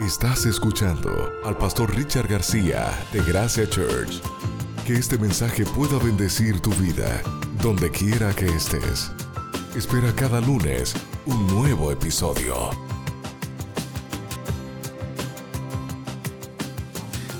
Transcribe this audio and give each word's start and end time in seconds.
Estás 0.00 0.46
escuchando 0.46 1.30
al 1.44 1.58
pastor 1.58 1.94
Richard 1.94 2.26
García 2.26 2.90
de 3.12 3.22
Gracia 3.22 3.68
Church. 3.68 4.22
Que 4.86 4.94
este 4.94 5.18
mensaje 5.18 5.66
pueda 5.66 5.98
bendecir 5.98 6.58
tu 6.60 6.70
vida, 6.70 7.20
donde 7.62 7.90
quiera 7.90 8.34
que 8.34 8.46
estés. 8.46 9.12
Espera 9.76 10.10
cada 10.16 10.40
lunes 10.40 10.94
un 11.26 11.46
nuevo 11.48 11.92
episodio. 11.92 12.70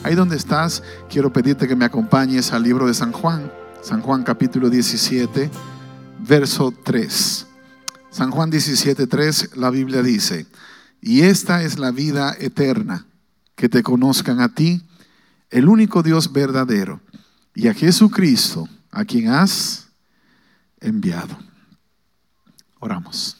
Ahí 0.03 0.15
donde 0.15 0.37
estás, 0.37 0.83
quiero 1.09 1.33
pedirte 1.33 1.67
que 1.67 1.75
me 1.75 1.87
acompañes 1.87 2.53
al 2.53 2.63
libro 2.63 2.87
de 2.87 2.93
San 2.93 3.13
Juan, 3.13 3.51
San 3.81 4.03
Juan 4.03 4.23
capítulo 4.23 4.69
17, 4.69 5.51
verso 6.29 6.75
3. 6.85 7.47
San 8.11 8.31
Juan 8.31 8.51
17, 8.51 9.07
3, 9.07 9.57
la 9.57 9.71
Biblia 9.71 10.03
dice, 10.03 10.47
y 11.01 11.23
esta 11.23 11.63
es 11.63 11.79
la 11.79 11.91
vida 11.91 12.35
eterna, 12.39 13.07
que 13.55 13.69
te 13.69 13.83
conozcan 13.83 14.41
a 14.41 14.55
ti, 14.55 14.83
el 15.51 15.69
único 15.69 16.03
Dios 16.03 16.33
verdadero, 16.33 17.01
y 17.55 17.69
a 17.69 17.75
Jesucristo, 17.75 18.69
a 18.91 19.05
quien 19.05 19.29
has 19.29 19.89
enviado. 20.81 21.39
Oramos. 22.79 23.37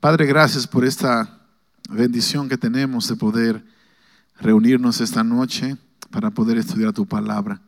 Padre, 0.00 0.26
gracias 0.26 0.66
por 0.66 0.84
esta 0.84 1.40
bendición 1.88 2.48
que 2.48 2.56
tenemos 2.56 3.08
de 3.08 3.16
poder 3.16 3.64
reunirnos 4.38 5.00
esta 5.00 5.22
noche 5.22 5.76
para 6.10 6.30
poder 6.30 6.58
estudiar 6.58 6.92
tu 6.92 7.06
palabra. 7.06 7.60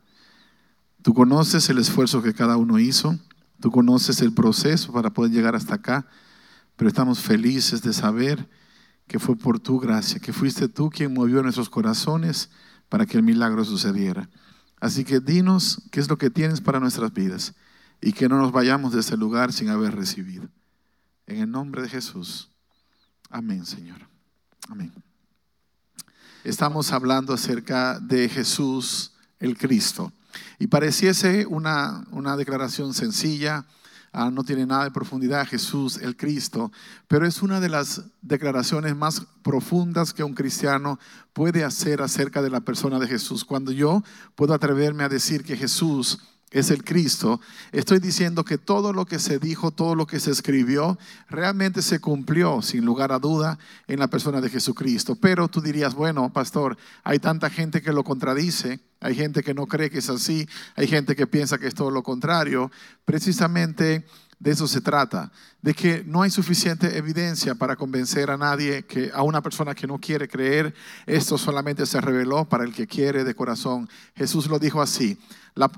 Tú 1.01 1.13
conoces 1.13 1.69
el 1.69 1.77
esfuerzo 1.77 2.21
que 2.21 2.33
cada 2.33 2.57
uno 2.57 2.79
hizo, 2.79 3.17
tú 3.59 3.71
conoces 3.71 4.21
el 4.21 4.33
proceso 4.33 4.91
para 4.91 5.11
poder 5.11 5.31
llegar 5.31 5.55
hasta 5.55 5.75
acá, 5.75 6.05
pero 6.75 6.87
estamos 6.87 7.19
felices 7.19 7.81
de 7.81 7.93
saber 7.93 8.47
que 9.07 9.19
fue 9.19 9.35
por 9.35 9.59
tu 9.59 9.79
gracia, 9.79 10.19
que 10.19 10.33
fuiste 10.33 10.67
tú 10.67 10.89
quien 10.89 11.13
movió 11.13 11.41
nuestros 11.43 11.69
corazones 11.69 12.49
para 12.89 13.05
que 13.05 13.17
el 13.17 13.23
milagro 13.23 13.65
sucediera. 13.65 14.29
Así 14.79 15.03
que 15.03 15.19
dinos 15.19 15.81
qué 15.91 15.99
es 15.99 16.09
lo 16.09 16.17
que 16.17 16.29
tienes 16.29 16.61
para 16.61 16.79
nuestras 16.79 17.13
vidas 17.13 17.53
y 18.01 18.13
que 18.13 18.27
no 18.27 18.37
nos 18.37 18.51
vayamos 18.51 18.93
de 18.93 18.99
este 18.99 19.17
lugar 19.17 19.53
sin 19.53 19.69
haber 19.69 19.95
recibido. 19.95 20.49
En 21.25 21.39
el 21.39 21.49
nombre 21.49 21.81
de 21.81 21.89
Jesús. 21.89 22.49
Amén, 23.29 23.65
Señor. 23.65 24.07
Amén. 24.69 24.91
Estamos 26.43 26.91
hablando 26.91 27.33
acerca 27.33 27.99
de 27.99 28.27
Jesús 28.27 29.13
el 29.39 29.57
Cristo. 29.57 30.11
Y 30.59 30.67
pareciese 30.67 31.45
una, 31.45 32.05
una 32.11 32.35
declaración 32.35 32.93
sencilla, 32.93 33.65
Ah, 34.15 34.29
no 34.29 34.43
tiene 34.43 34.67
nada 34.67 34.83
de 34.83 34.91
profundidad, 34.91 35.47
Jesús, 35.47 35.97
el 35.97 36.15
Cristo, 36.15 36.71
pero 37.07 37.25
es 37.25 37.41
una 37.41 37.59
de 37.59 37.67
las 37.67 38.03
declaraciones 38.21 38.95
más 38.95 39.25
profundas 39.41 40.13
que 40.13 40.23
un 40.23 40.35
cristiano 40.35 40.99
puede 41.33 41.63
hacer 41.63 41.99
acerca 41.99 42.43
de 42.43 42.51
la 42.51 42.61
persona 42.61 42.99
de 42.99 43.07
Jesús. 43.07 43.43
Cuando 43.43 43.71
yo 43.71 44.03
puedo 44.35 44.53
atreverme 44.53 45.03
a 45.03 45.09
decir 45.09 45.43
que 45.43 45.57
Jesús 45.57 46.19
es 46.51 46.69
el 46.69 46.83
Cristo, 46.83 47.41
estoy 47.71 47.97
diciendo 47.97 48.45
que 48.45 48.59
todo 48.59 48.93
lo 48.93 49.07
que 49.07 49.17
se 49.17 49.39
dijo, 49.39 49.71
todo 49.71 49.95
lo 49.95 50.05
que 50.05 50.19
se 50.19 50.29
escribió, 50.29 50.99
realmente 51.27 51.81
se 51.81 51.99
cumplió, 51.99 52.61
sin 52.61 52.85
lugar 52.85 53.11
a 53.11 53.17
duda, 53.17 53.57
en 53.87 53.97
la 53.97 54.09
persona 54.09 54.41
de 54.41 54.51
Jesucristo. 54.51 55.15
Pero 55.15 55.47
tú 55.47 55.59
dirías, 55.59 55.95
bueno, 55.95 56.31
pastor, 56.31 56.77
hay 57.03 57.17
tanta 57.17 57.49
gente 57.49 57.81
que 57.81 57.91
lo 57.91 58.03
contradice, 58.03 58.79
hay 59.03 59.15
gente 59.15 59.43
que 59.43 59.53
no 59.53 59.67
cree 59.67 59.89
que 59.89 59.99
es 59.99 60.09
así, 60.09 60.47
hay 60.75 60.87
gente 60.87 61.15
que 61.15 61.27
piensa 61.27 61.57
que 61.57 61.67
es 61.67 61.75
todo 61.75 61.91
lo 61.91 62.01
contrario. 62.01 62.71
Precisamente 63.05 64.05
de 64.39 64.51
eso 64.51 64.67
se 64.67 64.81
trata, 64.81 65.31
de 65.61 65.73
que 65.73 66.03
no 66.05 66.21
hay 66.21 66.29
suficiente 66.29 66.97
evidencia 66.97 67.55
para 67.55 67.77
convencer 67.77 68.29
a 68.29 68.37
nadie 68.37 68.83
que 68.83 69.09
a 69.13 69.21
una 69.21 69.41
persona 69.41 69.73
que 69.73 69.87
no 69.87 69.99
quiere 69.99 70.27
creer, 70.27 70.73
esto 71.05 71.37
solamente 71.37 71.85
se 71.85 72.01
reveló 72.01 72.43
para 72.43 72.65
el 72.65 72.73
que 72.73 72.85
quiere 72.85 73.23
de 73.23 73.35
corazón. 73.35 73.89
Jesús 74.15 74.47
lo 74.47 74.59
dijo 74.59 74.81
así. 74.81 75.17
La, 75.55 75.69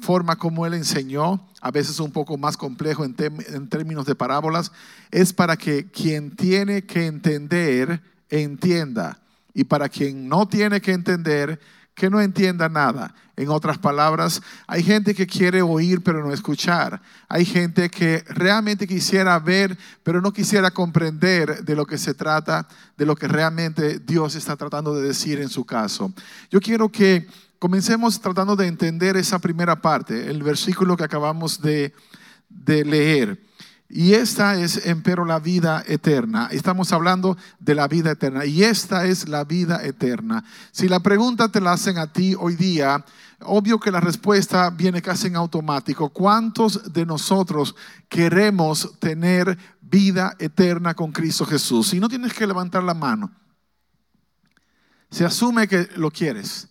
forma 0.00 0.36
como 0.36 0.66
él 0.66 0.74
enseñó, 0.74 1.48
a 1.62 1.70
veces 1.70 1.98
un 1.98 2.12
poco 2.12 2.36
más 2.36 2.58
complejo 2.58 3.04
en, 3.06 3.14
en 3.18 3.68
términos 3.68 4.04
de 4.04 4.14
parábolas, 4.14 4.70
es 5.10 5.32
para 5.32 5.56
que 5.56 5.90
quien 5.90 6.36
tiene 6.36 6.84
que 6.84 7.06
entender, 7.06 8.02
entienda. 8.28 9.18
Y 9.54 9.64
para 9.64 9.88
quien 9.88 10.28
no 10.28 10.46
tiene 10.46 10.80
que 10.80 10.92
entender, 10.92 11.58
que 12.00 12.08
no 12.08 12.18
entienda 12.18 12.70
nada. 12.70 13.14
En 13.36 13.50
otras 13.50 13.76
palabras, 13.76 14.40
hay 14.66 14.82
gente 14.82 15.14
que 15.14 15.26
quiere 15.26 15.60
oír 15.60 16.02
pero 16.02 16.24
no 16.24 16.32
escuchar. 16.32 17.02
Hay 17.28 17.44
gente 17.44 17.90
que 17.90 18.24
realmente 18.26 18.86
quisiera 18.86 19.38
ver 19.38 19.76
pero 20.02 20.22
no 20.22 20.32
quisiera 20.32 20.70
comprender 20.70 21.62
de 21.62 21.76
lo 21.76 21.84
que 21.84 21.98
se 21.98 22.14
trata, 22.14 22.66
de 22.96 23.04
lo 23.04 23.14
que 23.14 23.28
realmente 23.28 23.98
Dios 23.98 24.34
está 24.34 24.56
tratando 24.56 24.94
de 24.94 25.08
decir 25.08 25.40
en 25.40 25.50
su 25.50 25.66
caso. 25.66 26.10
Yo 26.50 26.58
quiero 26.58 26.88
que 26.88 27.28
comencemos 27.58 28.18
tratando 28.18 28.56
de 28.56 28.66
entender 28.66 29.18
esa 29.18 29.38
primera 29.38 29.82
parte, 29.82 30.30
el 30.30 30.42
versículo 30.42 30.96
que 30.96 31.04
acabamos 31.04 31.60
de, 31.60 31.92
de 32.48 32.82
leer. 32.82 33.49
Y 33.92 34.14
esta 34.14 34.54
es, 34.54 34.86
empero, 34.86 35.24
la 35.24 35.40
vida 35.40 35.82
eterna. 35.84 36.48
Estamos 36.52 36.92
hablando 36.92 37.36
de 37.58 37.74
la 37.74 37.88
vida 37.88 38.12
eterna. 38.12 38.44
Y 38.44 38.62
esta 38.62 39.04
es 39.04 39.28
la 39.28 39.42
vida 39.42 39.84
eterna. 39.84 40.44
Si 40.70 40.88
la 40.88 41.00
pregunta 41.00 41.50
te 41.50 41.60
la 41.60 41.72
hacen 41.72 41.98
a 41.98 42.12
ti 42.12 42.36
hoy 42.38 42.54
día, 42.54 43.04
obvio 43.40 43.80
que 43.80 43.90
la 43.90 43.98
respuesta 43.98 44.70
viene 44.70 45.02
casi 45.02 45.26
en 45.26 45.34
automático. 45.34 46.08
¿Cuántos 46.10 46.92
de 46.92 47.04
nosotros 47.04 47.74
queremos 48.08 48.96
tener 49.00 49.58
vida 49.80 50.36
eterna 50.38 50.94
con 50.94 51.10
Cristo 51.10 51.44
Jesús? 51.44 51.88
Si 51.88 51.98
no 51.98 52.08
tienes 52.08 52.32
que 52.32 52.46
levantar 52.46 52.84
la 52.84 52.94
mano. 52.94 53.32
Se 55.10 55.24
asume 55.24 55.66
que 55.66 55.88
lo 55.96 56.12
quieres. 56.12 56.69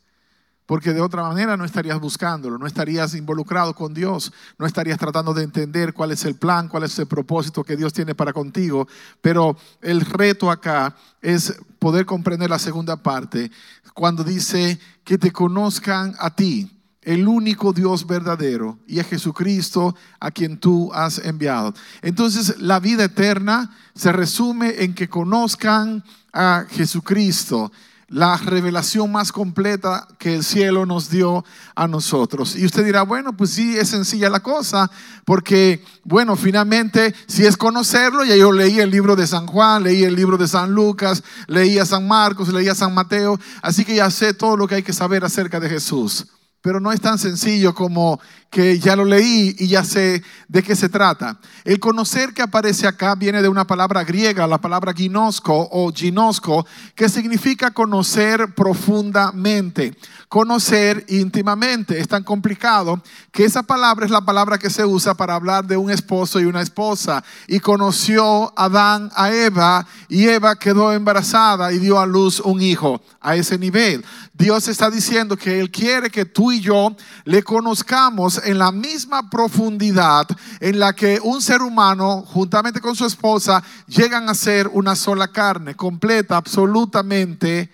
Porque 0.70 0.94
de 0.94 1.02
otra 1.02 1.24
manera 1.24 1.58
no 1.58 1.66
estarías 1.66 2.00
buscándolo, 2.00 2.60
no 2.60 2.68
estarías 2.68 3.16
involucrado 3.16 3.74
con 3.74 3.92
Dios, 3.92 4.32
no 4.60 4.68
estarías 4.68 5.00
tratando 5.00 5.34
de 5.34 5.42
entender 5.42 5.96
cuál 5.96 6.12
es 6.12 6.26
el 6.26 6.36
plan, 6.36 6.68
cuál 6.68 6.84
es 6.84 7.00
el 7.00 7.08
propósito 7.08 7.64
que 7.64 7.76
Dios 7.76 7.92
tiene 7.92 8.14
para 8.14 8.34
contigo. 8.34 8.88
Pero 9.20 9.58
el 9.82 10.02
reto 10.02 10.52
acá 10.52 10.96
es 11.24 11.56
poder 11.80 12.06
comprender 12.06 12.52
la 12.52 12.60
segunda 12.60 12.98
parte, 12.98 13.50
cuando 13.96 14.24
dice 14.24 14.80
que 15.04 15.18
te 15.18 15.32
conozcan 15.32 16.14
a 16.20 16.36
ti, 16.36 16.70
el 17.02 17.28
único 17.28 17.74
Dios 17.74 18.06
verdadero, 18.06 18.78
y 18.86 19.00
a 19.00 19.04
Jesucristo 19.04 19.96
a 20.20 20.30
quien 20.30 20.60
tú 20.60 20.94
has 20.94 21.18
enviado. 21.18 21.74
Entonces 22.04 22.60
la 22.60 22.80
vida 22.80 23.06
eterna 23.06 23.76
se 23.96 24.12
resume 24.12 24.84
en 24.84 24.94
que 24.94 25.10
conozcan 25.10 26.04
a 26.32 26.68
Jesucristo 26.70 27.72
la 28.10 28.38
revelación 28.38 29.12
más 29.12 29.32
completa 29.32 30.08
que 30.18 30.36
el 30.36 30.44
cielo 30.44 30.86
nos 30.86 31.10
dio 31.10 31.46
a 31.76 31.88
nosotros. 31.88 32.56
Y 32.56 32.66
usted 32.66 32.84
dirá, 32.84 33.04
bueno, 33.04 33.38
pues 33.38 33.52
sí, 33.52 33.78
es 33.78 33.90
sencilla 33.90 34.30
la 34.30 34.42
cosa, 34.42 34.90
porque, 35.26 35.84
bueno, 36.04 36.36
finalmente, 36.36 37.14
si 37.28 37.46
es 37.46 37.56
conocerlo, 37.56 38.24
ya 38.24 38.36
yo 38.36 38.52
leí 38.52 38.80
el 38.80 38.90
libro 38.90 39.16
de 39.16 39.28
San 39.28 39.46
Juan, 39.46 39.84
leí 39.84 40.04
el 40.04 40.16
libro 40.16 40.38
de 40.38 40.48
San 40.48 40.74
Lucas, 40.74 41.24
leí 41.48 41.78
a 41.78 41.86
San 41.86 42.08
Marcos, 42.08 42.52
leí 42.52 42.68
a 42.68 42.76
San 42.76 42.94
Mateo, 42.94 43.40
así 43.62 43.86
que 43.86 43.96
ya 43.96 44.10
sé 44.10 44.34
todo 44.34 44.58
lo 44.58 44.68
que 44.68 44.76
hay 44.76 44.84
que 44.84 44.94
saber 44.94 45.24
acerca 45.24 45.60
de 45.60 45.70
Jesús. 45.70 46.28
Pero 46.62 46.82
no 46.82 46.92
es 46.92 47.00
tan 47.00 47.18
sencillo 47.18 47.74
como 47.74 48.20
que 48.50 48.80
ya 48.80 48.96
lo 48.96 49.06
leí 49.06 49.56
y 49.60 49.68
ya 49.68 49.84
sé 49.84 50.24
de 50.48 50.64
qué 50.64 50.76
se 50.76 50.90
trata. 50.90 51.40
El 51.64 51.80
conocer 51.80 52.34
que 52.34 52.42
aparece 52.42 52.88
acá 52.88 53.14
viene 53.16 53.42
de 53.42 53.50
una 53.50 53.68
palabra 53.68 54.04
griega, 54.04 54.48
la 54.48 54.60
palabra 54.60 54.94
ginosco 54.94 55.70
o 55.72 55.92
ginosco, 55.94 56.66
que 56.96 57.10
significa 57.10 57.72
conocer 57.72 58.56
profundamente, 58.56 59.96
conocer 60.28 61.06
íntimamente. 61.10 62.00
Es 62.00 62.08
tan 62.08 62.24
complicado 62.24 63.02
que 63.32 63.46
esa 63.46 63.62
palabra 63.62 64.06
es 64.06 64.12
la 64.12 64.22
palabra 64.22 64.58
que 64.58 64.72
se 64.72 64.84
usa 64.84 65.14
para 65.14 65.36
hablar 65.36 65.66
de 65.66 65.78
un 65.78 65.92
esposo 65.92 66.40
y 66.40 66.46
una 66.46 66.62
esposa. 66.62 67.24
Y 67.48 67.60
conoció 67.60 68.52
Adán 68.58 69.12
a 69.16 69.32
Eva 69.32 69.86
y 70.08 70.28
Eva 70.28 70.56
quedó 70.56 70.92
embarazada 70.92 71.72
y 71.72 71.78
dio 71.78 72.00
a 72.00 72.08
luz 72.08 72.40
un 72.40 72.62
hijo 72.62 73.02
a 73.22 73.36
ese 73.36 73.60
nivel. 73.60 74.04
Dios 74.34 74.68
está 74.68 74.90
diciendo 74.90 75.38
que 75.38 75.60
Él 75.60 75.70
quiere 75.70 76.10
que 76.10 76.26
tú 76.26 76.52
y 76.52 76.62
yo 76.62 76.96
le 77.26 77.44
conozcamos 77.44 78.39
en 78.44 78.58
la 78.58 78.72
misma 78.72 79.30
profundidad 79.30 80.28
en 80.60 80.80
la 80.80 80.94
que 80.94 81.20
un 81.24 81.42
ser 81.42 81.62
humano, 81.62 82.24
juntamente 82.26 82.82
con 82.82 82.96
su 82.96 83.06
esposa, 83.06 83.64
llegan 83.88 84.30
a 84.30 84.34
ser 84.34 84.68
una 84.68 84.96
sola 84.96 85.28
carne, 85.30 85.76
completa, 85.76 86.38
absolutamente. 86.38 87.72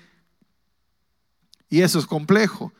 Y 1.69 1.81
eso 1.81 1.99
es 1.99 2.05
complejo. 2.05 2.71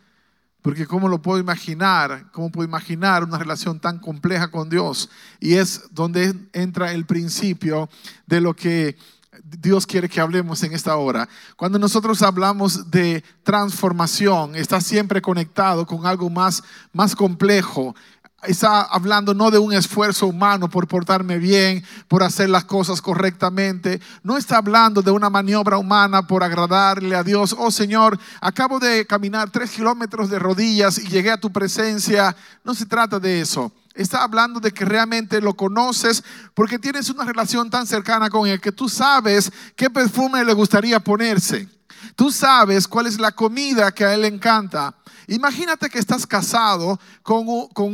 Porque 0.66 0.88
¿cómo 0.88 1.08
lo 1.10 1.22
puedo 1.22 1.40
imaginar? 1.40 2.32
¿Cómo 2.32 2.52
puedo 2.52 2.68
imaginar 2.68 3.24
una 3.24 3.38
relación 3.38 3.80
tan 3.80 4.00
compleja 4.00 4.50
con 4.50 4.68
Dios? 4.68 5.12
Y 5.40 5.58
es 5.58 5.84
donde 5.92 6.34
entra 6.54 6.92
el 6.92 7.06
principio 7.06 7.88
de 8.26 8.42
lo 8.42 8.56
que 8.56 8.98
Dios 9.44 9.86
quiere 9.86 10.10
que 10.10 10.22
hablemos 10.22 10.64
en 10.64 10.74
esta 10.74 10.96
hora. 10.96 11.28
Cuando 11.56 11.80
nosotros 11.80 12.22
hablamos 12.22 12.90
de 12.92 13.24
transformación, 13.44 14.56
está 14.56 14.82
siempre 14.82 15.22
conectado 15.22 15.86
con 15.86 16.06
algo 16.06 16.30
más, 16.30 16.64
más 16.94 17.16
complejo. 17.16 17.96
está 18.44 18.82
hablando 18.84 19.34
no 19.34 19.50
de 19.50 19.58
un 19.58 19.74
esfuerzo 19.74 20.28
humano 20.28 20.70
por 20.70 20.88
portarme 20.88 21.38
bien, 21.40 21.84
por 22.08 22.22
hacer 22.24 22.50
las 22.50 22.66
cosas 22.66 23.02
correctamente. 23.02 24.00
No 24.24 24.38
está 24.38 24.58
hablando 24.58 25.02
de 25.02 25.12
una 25.12 25.30
maniobra 25.30 25.78
humana 25.78 26.28
por 26.28 26.44
agradarle 26.44 27.16
a 27.16 27.24
Dios. 27.24 27.56
Oh 27.58 27.72
Señor, 27.72 28.20
acabo 28.42 28.80
de 28.80 29.06
caminar 29.06 29.50
tres 29.50 29.72
kilómetros 29.72 30.30
de 30.30 30.40
rodillas 30.40 30.98
y 30.98 31.08
llegué 31.08 31.32
a 31.32 31.40
tu 31.40 31.52
presencia. 31.52 32.36
No 32.64 32.74
se 32.76 32.86
trata 32.86 33.20
de 33.20 33.42
eso. 33.42 33.72
Está 33.96 34.24
hablando 34.24 34.60
de 34.60 34.72
que 34.72 34.86
realmente 34.86 35.40
lo 35.42 35.56
conoces 35.56 36.24
porque 36.54 36.78
tienes 36.78 37.10
una 37.10 37.24
relación 37.24 37.70
tan 37.70 37.88
cercana 37.88 38.30
con 38.30 38.48
él 38.48 38.60
que 38.60 38.72
tú 38.72 38.90
sabes 38.90 39.52
qué 39.76 39.90
perfume 39.90 40.44
le 40.44 40.54
gustaría 40.54 41.00
ponerse. 41.00 41.70
Tú 42.16 42.32
sabes 42.32 42.88
cuál 42.88 43.08
es 43.08 43.20
la 43.20 43.32
comida 43.32 43.92
que 43.92 44.06
a 44.06 44.14
él 44.14 44.22
le 44.22 44.28
encanta. 44.28 44.94
Imagínate 45.28 45.90
que 45.90 45.98
estás 45.98 46.28
casado 46.28 47.00
con, 47.24 47.46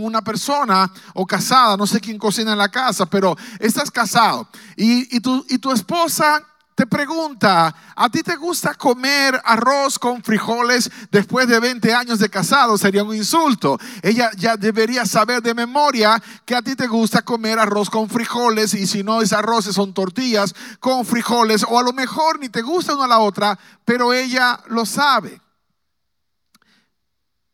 una 0.01 0.21
persona 0.21 0.92
o 1.13 1.25
casada, 1.25 1.77
no 1.77 1.88
sé 1.88 2.01
quién 2.01 2.18
cocina 2.18 2.51
en 2.51 2.57
la 2.57 2.69
casa, 2.69 3.06
pero 3.06 3.38
estás 3.59 3.89
casado 3.89 4.47
y, 4.75 5.19
tu, 5.21 5.45
y 5.47 5.57
tu 5.57 5.71
esposa 5.71 6.44
te 6.81 6.88
pregunta, 6.88 7.75
¿a 7.95 8.10
ti 8.10 8.24
te 8.24 8.36
gusta 8.36 8.74
comer 8.74 9.39
arroz 9.45 10.00
con 10.00 10.24
frijoles 10.24 10.89
después 11.12 11.48
de 11.48 11.60
20 11.60 11.94
años 11.94 12.18
de 12.18 12.28
casado? 12.28 12.75
Sería 12.75 13.04
un 13.04 13.16
insulto. 13.16 13.78
Ella 14.01 14.31
ya 14.36 14.57
debería 14.57 15.06
saber 15.06 15.44
de 15.44 15.54
memoria 15.54 16.19
que 16.44 16.56
a 16.56 16.62
ti 16.63 16.75
te 16.75 16.88
gusta 16.88 17.22
comer 17.22 17.60
arroz 17.60 17.88
con 17.88 18.10
frijoles 18.10 18.74
y 18.74 18.88
si 18.88 19.04
no 19.04 19.22
es 19.22 19.31
arroz, 19.31 19.66
son 19.66 19.94
tortillas 19.94 20.56
con 20.80 21.06
frijoles 21.06 21.63
o 21.69 21.78
a 21.78 21.83
lo 21.83 21.94
mejor 21.94 22.39
ni 22.39 22.50
te 22.50 22.63
gusta 22.63 22.95
una 22.95 23.06
a 23.06 23.10
la 23.10 23.19
otra, 23.19 23.60
pero 23.86 24.12
ella 24.12 24.60
lo 24.66 24.83
sabe. 24.83 25.39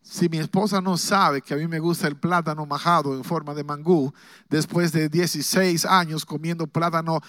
Si 0.02 0.30
mi 0.30 0.38
esposa 0.38 0.80
no 0.80 0.96
sabe 0.96 1.42
que 1.42 1.54
a 1.54 1.58
mí 1.58 1.68
me 1.68 1.80
gusta 1.80 2.08
el 2.08 2.16
plátano 2.16 2.66
majado 2.66 3.14
en 3.14 3.26
forma 3.26 3.54
de 3.54 3.66
mangú, 3.66 4.14
después 4.48 4.94
de 4.94 5.10
16 5.10 5.84
años 5.84 6.26
comiendo 6.26 6.66
plátano 6.66 7.20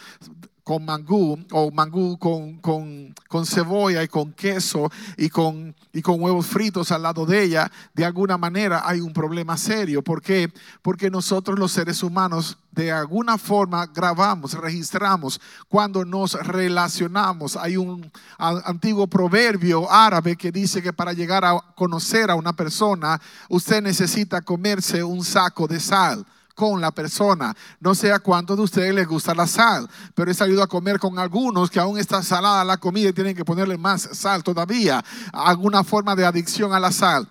con 0.69 0.85
mangú 0.85 1.39
o 1.51 1.71
mangú 1.71 2.19
con, 2.19 2.59
con, 2.59 3.47
cebolla 3.47 4.03
y 4.03 4.09
con 4.09 4.35
queso 4.35 4.93
y 5.17 5.31
con, 5.31 5.75
y 5.95 6.03
con 6.03 6.21
huevos 6.21 6.45
fritos 6.45 6.93
al 6.93 7.05
lado 7.05 7.25
de 7.25 7.43
ella, 7.43 7.73
de 7.95 8.05
alguna 8.05 8.37
manera 8.37 8.83
hay 8.85 9.01
un 9.01 9.15
problema 9.15 9.57
serio. 9.57 10.05
¿Por 10.05 10.21
qué? 10.21 10.53
Porque 10.83 11.09
nosotros 11.11 11.59
los 11.59 11.73
seres 11.73 12.03
humanos 12.03 12.59
de 12.71 12.93
alguna 12.93 13.39
forma 13.39 13.87
grabamos, 13.87 14.53
registramos 14.53 15.41
cuando 15.71 16.05
nos 16.05 16.35
relacionamos. 16.35 17.57
Hay 17.57 17.79
un 17.79 18.13
antiguo 18.37 19.07
proverbio 19.07 19.91
árabe 19.91 20.37
que 20.37 20.53
dice 20.53 20.83
que 20.83 20.93
para 20.93 21.15
llegar 21.15 21.47
a 21.47 21.59
conocer 21.75 22.31
a 22.31 22.35
una 22.35 22.53
persona, 22.53 23.19
usted 23.49 23.81
necesita 23.81 24.43
comerse 24.43 25.03
un 25.03 25.25
saco 25.25 25.67
de 25.67 25.81
sal 25.81 26.27
con 26.59 26.81
la 26.81 26.91
persona. 26.91 27.55
No 27.79 27.95
sé 27.95 28.13
a 28.13 28.19
cuántos 28.19 28.57
de 28.57 28.65
ustedes 28.65 28.93
les 28.93 29.07
gusta 29.07 29.33
la 29.33 29.47
sal, 29.47 29.89
pero 30.17 30.29
he 30.29 30.35
salido 30.35 30.61
a 30.61 30.67
comer 30.67 30.99
con 30.99 31.17
algunos 31.21 31.71
que 31.71 31.79
aún 31.79 31.99
está 31.99 32.21
salada 32.21 32.65
la 32.65 32.79
comida 32.79 33.11
y 33.11 33.13
tienen 33.13 33.37
que 33.37 33.45
ponerle 33.45 33.79
más 33.79 34.09
sal 34.13 34.43
todavía. 34.43 35.05
Alguna 35.33 35.85
forma 35.85 36.17
de 36.17 36.27
adicción 36.27 36.73
a 36.73 36.81
la 36.81 36.91
sal. 36.91 37.29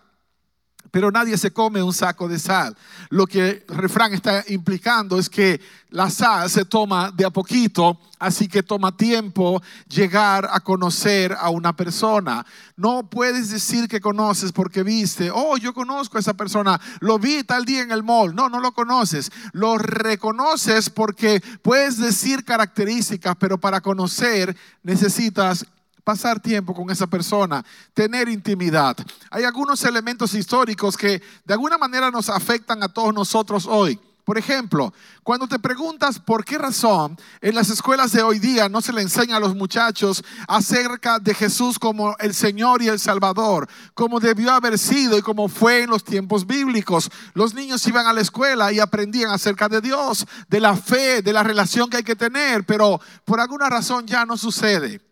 Pero 0.97 1.11
nadie 1.11 1.37
se 1.37 1.51
come 1.51 1.83
un 1.83 1.93
saco 1.93 2.27
de 2.27 2.39
sal. 2.39 2.75
Lo 3.11 3.27
que 3.27 3.63
el 3.69 3.77
refrán 3.77 4.15
está 4.15 4.43
implicando 4.47 5.19
es 5.19 5.29
que 5.29 5.61
la 5.91 6.09
sal 6.09 6.49
se 6.49 6.65
toma 6.65 7.11
de 7.11 7.23
a 7.23 7.29
poquito, 7.29 7.99
así 8.17 8.47
que 8.47 8.63
toma 8.63 8.97
tiempo 8.97 9.61
llegar 9.87 10.49
a 10.51 10.59
conocer 10.59 11.37
a 11.39 11.51
una 11.51 11.75
persona. 11.75 12.43
No 12.75 13.07
puedes 13.07 13.51
decir 13.51 13.87
que 13.87 14.01
conoces 14.01 14.51
porque 14.51 14.81
viste, 14.81 15.29
oh, 15.31 15.57
yo 15.57 15.71
conozco 15.71 16.17
a 16.17 16.19
esa 16.19 16.33
persona, 16.33 16.81
lo 16.99 17.19
vi 17.19 17.43
tal 17.43 17.63
día 17.63 17.83
en 17.83 17.91
el 17.91 18.01
mall. 18.01 18.33
No, 18.33 18.49
no 18.49 18.59
lo 18.59 18.71
conoces. 18.71 19.31
Lo 19.51 19.77
reconoces 19.77 20.89
porque 20.89 21.43
puedes 21.61 21.99
decir 21.99 22.43
características, 22.43 23.35
pero 23.35 23.59
para 23.59 23.81
conocer 23.81 24.57
necesitas 24.81 25.63
pasar 26.07 26.39
tiempo 26.39 26.73
con 26.73 26.89
esa 26.89 27.05
persona, 27.05 27.65
tener 27.93 28.29
intimidad. 28.29 28.95
Hay 29.29 29.43
algunos 29.43 29.83
elementos 29.83 30.33
históricos 30.33 30.95
que 30.95 31.21
de 31.43 31.53
alguna 31.53 31.77
manera 31.77 32.09
nos 32.09 32.29
afectan 32.29 32.81
a 32.81 32.87
todos 32.87 33.13
nosotros 33.13 33.65
hoy. 33.65 33.99
Por 34.23 34.37
ejemplo, 34.37 34.93
cuando 35.21 35.49
te 35.49 35.59
preguntas 35.59 36.17
por 36.17 36.45
qué 36.45 36.57
razón 36.57 37.17
en 37.41 37.55
las 37.55 37.69
escuelas 37.69 38.13
de 38.13 38.23
hoy 38.23 38.39
día 38.39 38.69
no 38.69 38.79
se 38.79 38.93
le 38.93 39.01
enseña 39.01 39.35
a 39.35 39.41
los 39.41 39.53
muchachos 39.53 40.23
acerca 40.47 41.19
de 41.19 41.33
Jesús 41.33 41.77
como 41.77 42.15
el 42.19 42.33
Señor 42.33 42.81
y 42.81 42.87
el 42.87 42.99
Salvador, 42.99 43.67
como 43.93 44.21
debió 44.21 44.53
haber 44.53 44.79
sido 44.79 45.17
y 45.17 45.21
como 45.21 45.49
fue 45.49 45.83
en 45.83 45.89
los 45.89 46.05
tiempos 46.05 46.47
bíblicos. 46.47 47.11
Los 47.33 47.53
niños 47.53 47.85
iban 47.85 48.07
a 48.07 48.13
la 48.13 48.21
escuela 48.21 48.71
y 48.71 48.79
aprendían 48.79 49.31
acerca 49.31 49.67
de 49.67 49.81
Dios, 49.81 50.25
de 50.47 50.61
la 50.61 50.77
fe, 50.77 51.21
de 51.21 51.33
la 51.33 51.43
relación 51.43 51.89
que 51.89 51.97
hay 51.97 52.03
que 52.03 52.15
tener, 52.15 52.65
pero 52.65 53.01
por 53.25 53.41
alguna 53.41 53.69
razón 53.69 54.07
ya 54.07 54.25
no 54.25 54.37
sucede. 54.37 55.06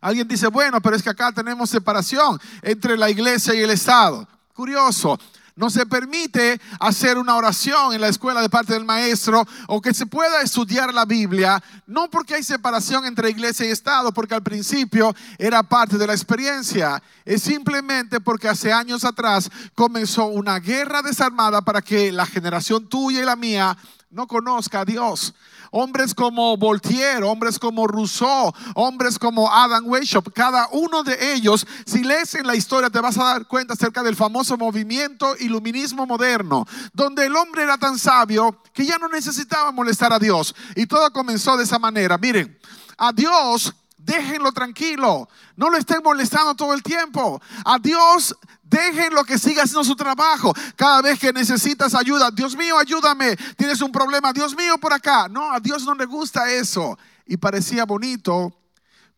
Alguien 0.00 0.26
dice, 0.26 0.46
bueno, 0.48 0.80
pero 0.80 0.96
es 0.96 1.02
que 1.02 1.10
acá 1.10 1.32
tenemos 1.32 1.70
separación 1.70 2.40
entre 2.62 2.96
la 2.96 3.10
iglesia 3.10 3.54
y 3.54 3.60
el 3.60 3.70
Estado. 3.70 4.26
Curioso, 4.54 5.18
no 5.60 5.68
se 5.68 5.84
permite 5.84 6.58
hacer 6.78 7.18
una 7.18 7.36
oración 7.36 7.92
en 7.92 8.00
la 8.00 8.08
escuela 8.08 8.40
de 8.40 8.48
parte 8.48 8.72
del 8.72 8.84
maestro 8.86 9.46
o 9.68 9.80
que 9.80 9.92
se 9.92 10.06
pueda 10.06 10.40
estudiar 10.40 10.92
la 10.94 11.04
Biblia, 11.04 11.62
no 11.86 12.08
porque 12.08 12.34
hay 12.34 12.42
separación 12.42 13.04
entre 13.04 13.28
iglesia 13.28 13.66
y 13.66 13.70
Estado, 13.70 14.10
porque 14.10 14.34
al 14.34 14.42
principio 14.42 15.14
era 15.38 15.62
parte 15.62 15.98
de 15.98 16.06
la 16.06 16.14
experiencia, 16.14 17.02
es 17.26 17.42
simplemente 17.42 18.20
porque 18.20 18.48
hace 18.48 18.72
años 18.72 19.04
atrás 19.04 19.50
comenzó 19.74 20.26
una 20.26 20.58
guerra 20.60 21.02
desarmada 21.02 21.60
para 21.60 21.82
que 21.82 22.10
la 22.10 22.24
generación 22.24 22.88
tuya 22.88 23.20
y 23.20 23.26
la 23.26 23.36
mía 23.36 23.76
no 24.10 24.26
conozca 24.26 24.80
a 24.80 24.84
Dios. 24.84 25.34
Hombres 25.70 26.14
como 26.14 26.56
Voltaire, 26.56 27.22
hombres 27.22 27.58
como 27.58 27.86
Rousseau, 27.86 28.52
hombres 28.74 29.18
como 29.18 29.52
Adam 29.52 29.84
Weishaupt, 29.86 30.32
cada 30.32 30.68
uno 30.72 31.02
de 31.02 31.32
ellos, 31.32 31.66
si 31.86 32.02
lees 32.02 32.34
en 32.34 32.46
la 32.46 32.56
historia 32.56 32.90
te 32.90 33.00
vas 33.00 33.18
a 33.18 33.24
dar 33.24 33.46
cuenta 33.46 33.74
acerca 33.74 34.02
del 34.02 34.16
famoso 34.16 34.56
movimiento 34.56 35.36
iluminismo 35.38 36.06
moderno, 36.06 36.66
donde 36.92 37.26
el 37.26 37.36
hombre 37.36 37.62
era 37.62 37.78
tan 37.78 37.98
sabio 37.98 38.58
que 38.72 38.84
ya 38.84 38.98
no 38.98 39.08
necesitaba 39.08 39.70
molestar 39.72 40.12
a 40.12 40.18
Dios. 40.18 40.54
Y 40.74 40.86
todo 40.86 41.12
comenzó 41.12 41.56
de 41.56 41.64
esa 41.64 41.78
manera. 41.78 42.18
Miren, 42.18 42.58
a 42.98 43.12
Dios 43.12 43.74
déjenlo 44.04 44.52
tranquilo, 44.52 45.28
no 45.56 45.70
lo 45.70 45.76
estén 45.76 46.02
molestando 46.02 46.54
todo 46.54 46.74
el 46.74 46.82
tiempo. 46.82 47.40
A 47.64 47.78
Dios 47.78 48.36
Déjenlo 48.70 49.24
que 49.24 49.36
siga 49.36 49.64
haciendo 49.64 49.82
su 49.82 49.96
trabajo. 49.96 50.54
Cada 50.76 51.02
vez 51.02 51.18
que 51.18 51.32
necesitas 51.32 51.92
ayuda, 51.92 52.30
Dios 52.30 52.56
mío, 52.56 52.78
ayúdame. 52.78 53.36
Tienes 53.56 53.80
un 53.80 53.90
problema, 53.90 54.32
Dios 54.32 54.54
mío, 54.54 54.78
por 54.78 54.92
acá. 54.92 55.26
No, 55.28 55.52
a 55.52 55.58
Dios 55.58 55.84
no 55.84 55.92
le 55.92 56.04
gusta 56.04 56.48
eso. 56.48 56.96
Y 57.26 57.36
parecía 57.36 57.84
bonito 57.84 58.59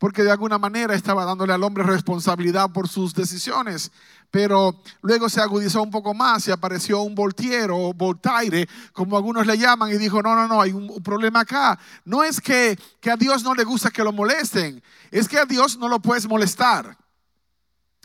porque 0.02 0.24
de 0.24 0.32
alguna 0.32 0.58
manera 0.58 0.96
estaba 0.96 1.24
dándole 1.24 1.52
al 1.52 1.62
hombre 1.62 1.84
responsabilidad 1.84 2.72
por 2.72 2.88
sus 2.88 3.14
decisiones. 3.14 3.92
Pero 4.32 4.82
luego 5.00 5.28
se 5.28 5.40
agudizó 5.40 5.80
un 5.80 5.92
poco 5.92 6.12
más 6.12 6.48
y 6.48 6.50
apareció 6.50 7.02
un 7.02 7.14
voltiero 7.14 7.78
o 7.78 7.94
voltaire, 7.94 8.68
como 8.92 9.16
algunos 9.16 9.46
le 9.46 9.56
llaman, 9.56 9.92
y 9.92 9.98
dijo, 9.98 10.20
no, 10.20 10.34
no, 10.34 10.48
no, 10.48 10.60
hay 10.60 10.72
un 10.72 11.00
problema 11.04 11.42
acá. 11.42 11.78
No 12.04 12.24
es 12.24 12.40
que, 12.40 12.76
que 13.00 13.12
a 13.12 13.16
Dios 13.16 13.44
no 13.44 13.54
le 13.54 13.62
gusta 13.62 13.92
que 13.92 14.02
lo 14.02 14.10
molesten, 14.10 14.82
es 15.12 15.28
que 15.28 15.38
a 15.38 15.44
Dios 15.44 15.78
no 15.78 15.86
lo 15.86 16.00
puedes 16.00 16.26
molestar. 16.26 16.98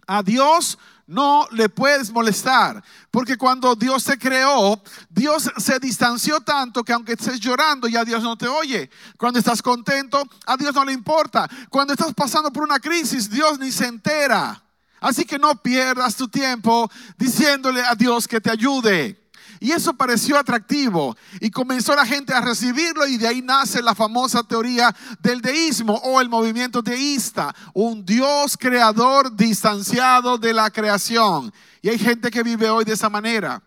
A 0.06 0.22
Dios 0.22 0.78
no 1.08 1.48
le 1.52 1.70
puedes 1.70 2.12
molestar. 2.12 2.84
Porque 3.10 3.38
cuando 3.38 3.76
Dios 3.76 4.04
te 4.04 4.18
creó, 4.18 4.82
Dios 5.10 5.50
se 5.58 5.80
distanció 5.80 6.42
tanto 6.42 6.84
que 6.84 6.94
aunque 6.94 7.14
estés 7.14 7.40
llorando, 7.40 7.88
ya 7.88 8.06
Dios 8.06 8.22
no 8.22 8.38
te 8.38 8.48
oye. 8.48 8.90
Cuando 9.18 9.40
estás 9.40 9.62
contento, 9.62 10.22
a 10.46 10.58
Dios 10.58 10.76
no 10.76 10.86
le 10.86 10.94
importa. 10.94 11.50
Cuando 11.70 11.94
estás 11.94 12.14
pasando 12.14 12.52
por 12.52 12.64
una 12.64 12.80
crisis, 12.80 13.30
Dios 13.30 13.58
ni 13.58 13.72
se 13.72 13.88
entera. 13.88 14.62
Así 15.00 15.26
que 15.26 15.40
no 15.40 15.56
pierdas 15.56 16.16
tu 16.16 16.28
tiempo 16.28 16.90
diciéndole 17.18 17.82
a 17.82 17.96
Dios 17.96 18.28
que 18.28 18.42
te 18.42 18.52
ayude. 18.52 19.27
Y 19.60 19.72
eso 19.72 19.94
pareció 19.94 20.38
atractivo 20.38 21.16
y 21.40 21.50
comenzó 21.50 21.96
la 21.96 22.06
gente 22.06 22.34
a 22.34 22.42
recibirlo 22.42 23.08
y 23.08 23.18
de 23.18 23.28
ahí 23.28 23.42
nace 23.42 23.82
la 23.82 23.96
famosa 23.96 24.44
teoría 24.44 24.96
del 25.20 25.42
deísmo 25.42 25.96
o 26.04 26.22
el 26.22 26.30
movimiento 26.30 26.82
deísta, 26.82 27.56
un 27.74 28.06
Dios 28.06 28.58
creador 28.58 29.36
distanciado 29.36 30.38
de 30.38 30.54
la 30.54 30.70
creación. 30.70 31.52
Y 31.82 31.90
hay 31.90 31.98
gente 31.98 32.30
que 32.30 32.44
vive 32.44 32.70
hoy 32.70 32.86
de 32.86 32.94
esa 32.94 33.10
manera. 33.10 33.62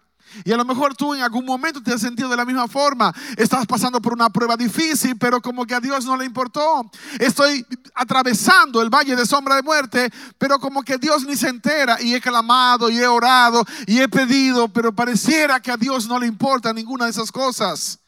Y 0.45 0.53
a 0.53 0.57
lo 0.57 0.65
mejor 0.65 0.95
tú 0.95 1.15
en 1.15 1.23
algún 1.23 1.45
momento 1.45 1.83
te 1.83 1.93
has 1.93 2.01
sentido 2.01 2.29
de 2.29 2.37
la 2.37 2.45
misma 2.45 2.69
forma. 2.69 3.15
Estás 3.37 3.67
pasando 3.67 4.01
por 4.01 4.13
una 4.13 4.31
prueba 4.31 4.57
difícil, 4.57 5.17
pero 5.19 5.41
como 5.41 5.67
que 5.67 5.75
a 5.75 5.81
Dios 5.81 6.05
no 6.05 6.17
le 6.17 6.25
importó. 6.25 6.91
Estoy 7.19 7.67
atravesando 7.95 8.83
el 8.83 8.91
valle 8.91 9.17
de 9.17 9.27
sombra 9.27 9.57
de 9.57 9.63
muerte, 9.63 10.11
pero 10.39 10.59
como 10.59 10.83
que 10.83 10.99
Dios 10.99 11.25
ni 11.25 11.37
se 11.37 11.49
entera. 11.49 12.01
Y 12.01 12.15
he 12.15 12.21
clamado 12.21 12.91
y 12.91 12.99
he 12.99 13.07
orado 13.07 13.65
y 13.87 14.01
he 14.01 14.09
pedido, 14.09 14.69
pero 14.69 14.95
pareciera 14.95 15.61
que 15.61 15.71
a 15.71 15.77
Dios 15.77 16.07
no 16.07 16.19
le 16.19 16.27
importa 16.27 16.73
ninguna 16.73 17.05
de 17.07 17.11
esas 17.11 17.33
cosas. 17.33 17.99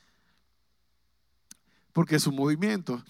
Porque 1.92 2.16
es 2.16 2.26
un 2.26 2.36
movimiento. 2.36 3.02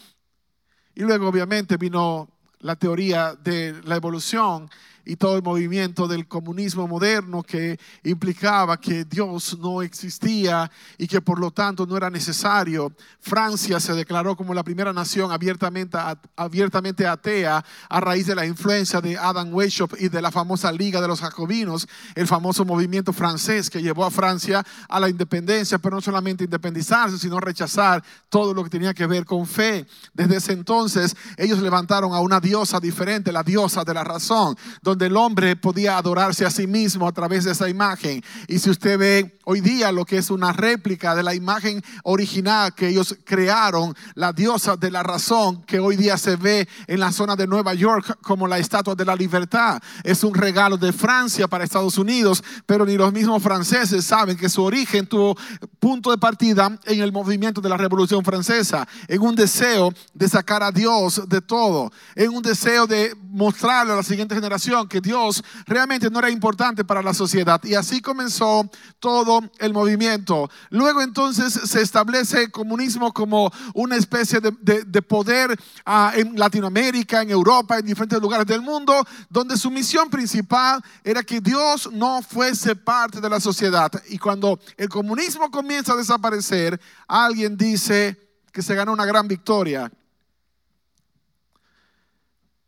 Y 0.95 1.03
luego 1.03 1.29
obviamente 1.29 1.77
vino 1.77 2.29
la 2.59 2.77
teoría 2.77 3.35
de 3.35 3.81
la 3.85 3.97
evolución 3.97 4.71
y 5.05 5.17
todo 5.17 5.37
el 5.37 5.43
movimiento 5.43 6.07
del 6.07 6.29
comunismo 6.29 6.87
moderno 6.87 7.43
que 7.43 7.79
implicaba 8.05 8.81
que 8.81 9.05
Dios 9.05 9.59
no 9.59 9.83
existía 9.83 10.71
y 10.99 11.07
que 11.07 11.21
por 11.21 11.39
lo 11.39 11.51
tanto 11.51 11.87
no 11.87 11.97
era 11.97 12.11
necesario. 12.11 12.93
Francia 13.21 13.81
se 13.81 13.95
declaró 13.95 14.37
como 14.37 14.55
la 14.55 14.63
primera 14.63 14.93
nación 14.93 15.33
abiertamente, 15.33 15.99
abiertamente 16.37 17.07
atea 17.07 17.65
a 17.89 18.01
raíz 18.01 18.27
de 18.27 18.35
la 18.35 18.47
influencia 18.47 19.01
de 19.01 19.17
Adam 19.19 19.53
Weishaupt 19.53 20.01
y 20.01 20.09
de 20.09 20.23
la 20.23 20.31
famosa 20.31 20.71
Liga 20.73 21.01
de 21.01 21.09
los 21.09 21.21
Jacobinos, 21.21 21.89
el 22.15 22.27
famoso 22.27 22.65
movimiento 22.65 23.13
francés 23.13 23.71
que 23.71 23.83
llevó 23.83 24.05
a 24.05 24.11
Francia 24.11 24.65
a 24.89 25.01
la 25.01 25.09
independencia, 25.09 25.79
pero 25.79 25.97
no 25.97 26.01
solamente 26.01 26.45
independizarse, 26.45 27.19
sino 27.19 27.41
rechazar 27.41 28.03
todo 28.29 28.55
lo 28.55 28.65
que 28.65 28.71
tenía 28.71 28.95
que 28.95 29.07
ver 29.07 29.25
con 29.25 29.47
fe. 29.47 29.87
Desde 30.13 30.37
ese 30.37 30.53
entonces 30.53 31.17
ellos 31.37 31.59
levantaron 31.61 32.13
a 32.13 32.21
una 32.21 32.41
diosa 32.41 32.81
diferente, 32.81 33.33
la 33.33 33.43
diosa 33.43 33.85
de 33.85 33.95
la 33.95 34.05
razón, 34.05 34.57
el 35.01 35.17
hombre 35.17 35.57
podía 35.57 35.97
adorarse 35.97 36.45
a 36.45 36.51
sí 36.51 36.67
mismo 36.67 37.07
a 37.07 37.13
través 37.13 37.45
de 37.45 37.53
esa 37.53 37.69
imagen. 37.69 38.23
Y 38.49 38.59
si 38.59 38.71
usted 38.71 38.99
ve 38.99 39.39
hoy 39.45 39.61
día 39.61 39.93
lo 39.93 40.05
que 40.05 40.19
es 40.19 40.31
una 40.31 40.53
réplica 40.53 41.15
de 41.15 41.23
la 41.23 41.35
imagen 41.35 41.83
original 42.05 42.75
que 42.75 42.89
ellos 42.89 43.17
crearon, 43.25 43.95
la 44.15 44.33
diosa 44.33 44.77
de 44.77 44.91
la 44.91 45.03
razón, 45.03 45.63
que 45.63 45.81
hoy 45.81 45.97
día 45.97 46.17
se 46.17 46.37
ve 46.37 46.69
en 46.87 47.01
la 47.01 47.13
zona 47.13 47.37
de 47.37 47.47
Nueva 47.47 47.75
York 47.75 48.19
como 48.23 48.47
la 48.47 48.59
estatua 48.59 48.95
de 48.95 49.05
la 49.05 49.17
libertad, 49.17 49.81
es 50.05 50.25
un 50.25 50.35
regalo 50.35 50.77
de 50.77 50.93
Francia 50.93 51.49
para 51.49 51.65
Estados 51.65 51.99
Unidos, 51.99 52.43
pero 52.67 52.85
ni 52.87 52.97
los 52.97 53.13
mismos 53.13 53.43
franceses 53.43 54.05
saben 54.05 54.37
que 54.37 54.49
su 54.49 54.63
origen 54.63 55.07
tuvo 55.07 55.37
punto 55.79 56.11
de 56.11 56.19
partida 56.19 56.79
en 56.85 57.01
el 57.01 57.13
movimiento 57.13 57.61
de 57.61 57.69
la 57.69 57.77
Revolución 57.77 58.25
Francesa, 58.25 58.87
en 59.09 59.21
un 59.23 59.35
deseo 59.35 59.93
de 60.15 60.29
sacar 60.29 60.63
a 60.63 60.71
Dios 60.71 61.29
de 61.29 61.41
todo, 61.41 61.91
en 62.15 62.31
un 62.31 62.43
deseo 62.43 62.87
de 62.87 63.15
mostrarle 63.31 63.93
a 63.93 63.97
la 63.97 64.03
siguiente 64.03 64.35
generación 64.35 64.82
que 64.89 65.01
Dios 65.01 65.43
realmente 65.67 66.11
no 66.11 66.19
era 66.19 66.31
importante 66.31 66.85
para 66.85 67.03
la 67.03 67.15
sociedad. 67.15 67.63
Y 67.65 67.75
así 67.75 68.01
comenzó 68.01 68.69
todo 68.99 69.41
el 69.59 69.73
movimiento. 69.73 70.51
Luego 70.71 71.03
entonces 71.03 71.53
se 71.53 71.81
establece 71.81 72.45
el 72.45 72.51
comunismo 72.51 73.13
como 73.13 73.53
una 73.75 73.97
especie 73.97 74.41
de, 74.41 75.03
poder 75.03 75.59
ah, 75.85 76.13
en 76.15 76.39
Latinoamérica, 76.39 77.23
en 77.23 77.31
Europa, 77.31 77.79
en 77.79 77.87
diferentes 77.87 78.21
lugares 78.21 78.47
del 78.47 78.63
mundo, 78.63 79.07
donde 79.29 79.57
su 79.57 79.71
misión 79.71 80.11
principal 80.11 80.83
era 81.05 81.23
que 81.23 81.41
Dios 81.41 81.91
no 81.93 82.23
fuese 82.23 82.77
parte 82.77 83.21
de 83.21 83.29
la 83.29 83.41
sociedad. 83.41 83.91
Y 84.09 84.19
cuando 84.19 84.59
el 84.77 84.89
comunismo 84.89 85.51
comienza 85.51 85.93
a 85.93 85.97
desaparecer, 85.97 86.81
alguien 87.07 87.57
dice 87.57 88.17
que 88.53 88.63
se 88.63 88.75
ganó 88.75 88.93
una 88.93 89.07
gran 89.07 89.27
victoria. 89.27 89.91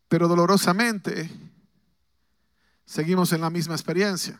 Pero 0.07 0.27
dolorosamente 0.27 1.29
seguimos 2.85 3.33
en 3.33 3.41
la 3.41 3.49
misma 3.49 3.75
experiencia. 3.75 4.39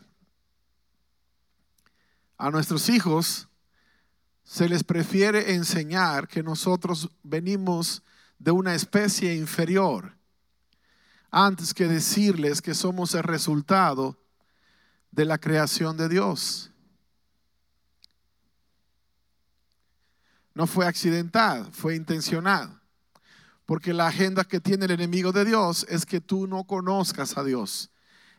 A 2.38 2.50
nuestros 2.50 2.88
hijos 2.88 3.48
se 4.44 4.68
les 4.68 4.84
prefiere 4.84 5.54
enseñar 5.54 6.28
que 6.28 6.42
nosotros 6.42 7.10
venimos 7.22 8.02
de 8.38 8.50
una 8.50 8.74
especie 8.74 9.34
inferior 9.34 10.16
antes 11.30 11.74
que 11.74 11.88
decirles 11.88 12.62
que 12.62 12.74
somos 12.74 13.14
el 13.14 13.22
resultado 13.22 14.18
de 15.10 15.24
la 15.24 15.38
creación 15.38 15.96
de 15.96 16.08
Dios. 16.08 16.70
No 20.54 20.66
fue 20.66 20.86
accidental, 20.86 21.68
fue 21.72 21.96
intencional. 21.96 22.80
Porque 23.66 23.92
la 23.92 24.06
agenda 24.06 24.44
que 24.44 24.60
tiene 24.60 24.84
el 24.84 24.92
enemigo 24.92 25.32
de 25.32 25.44
Dios 25.44 25.84
es 25.88 26.06
que 26.06 26.20
tú 26.20 26.46
no 26.46 26.64
conozcas 26.64 27.36
a 27.36 27.42
Dios. 27.42 27.90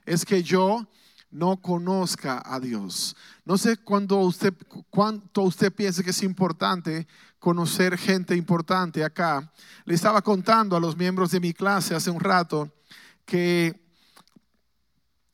Es 0.07 0.25
que 0.25 0.41
yo 0.41 0.87
no 1.29 1.61
conozca 1.61 2.41
a 2.45 2.61
Dios. 2.61 3.15
No 3.43 3.57
sé 3.57 3.75
cuándo 3.75 4.33
cuánto 4.89 5.41
usted 5.41 5.73
piensa 5.73 6.01
que 6.01 6.11
es 6.11 6.23
importante 6.23 7.05
conocer 7.39 7.97
gente 7.97 8.33
importante 8.33 9.03
acá. 9.03 9.51
Le 9.83 9.93
estaba 9.93 10.21
contando 10.21 10.77
a 10.77 10.79
los 10.79 10.95
miembros 10.95 11.31
de 11.31 11.41
mi 11.41 11.53
clase 11.53 11.93
hace 11.93 12.09
un 12.09 12.21
rato 12.21 12.71
que 13.25 13.86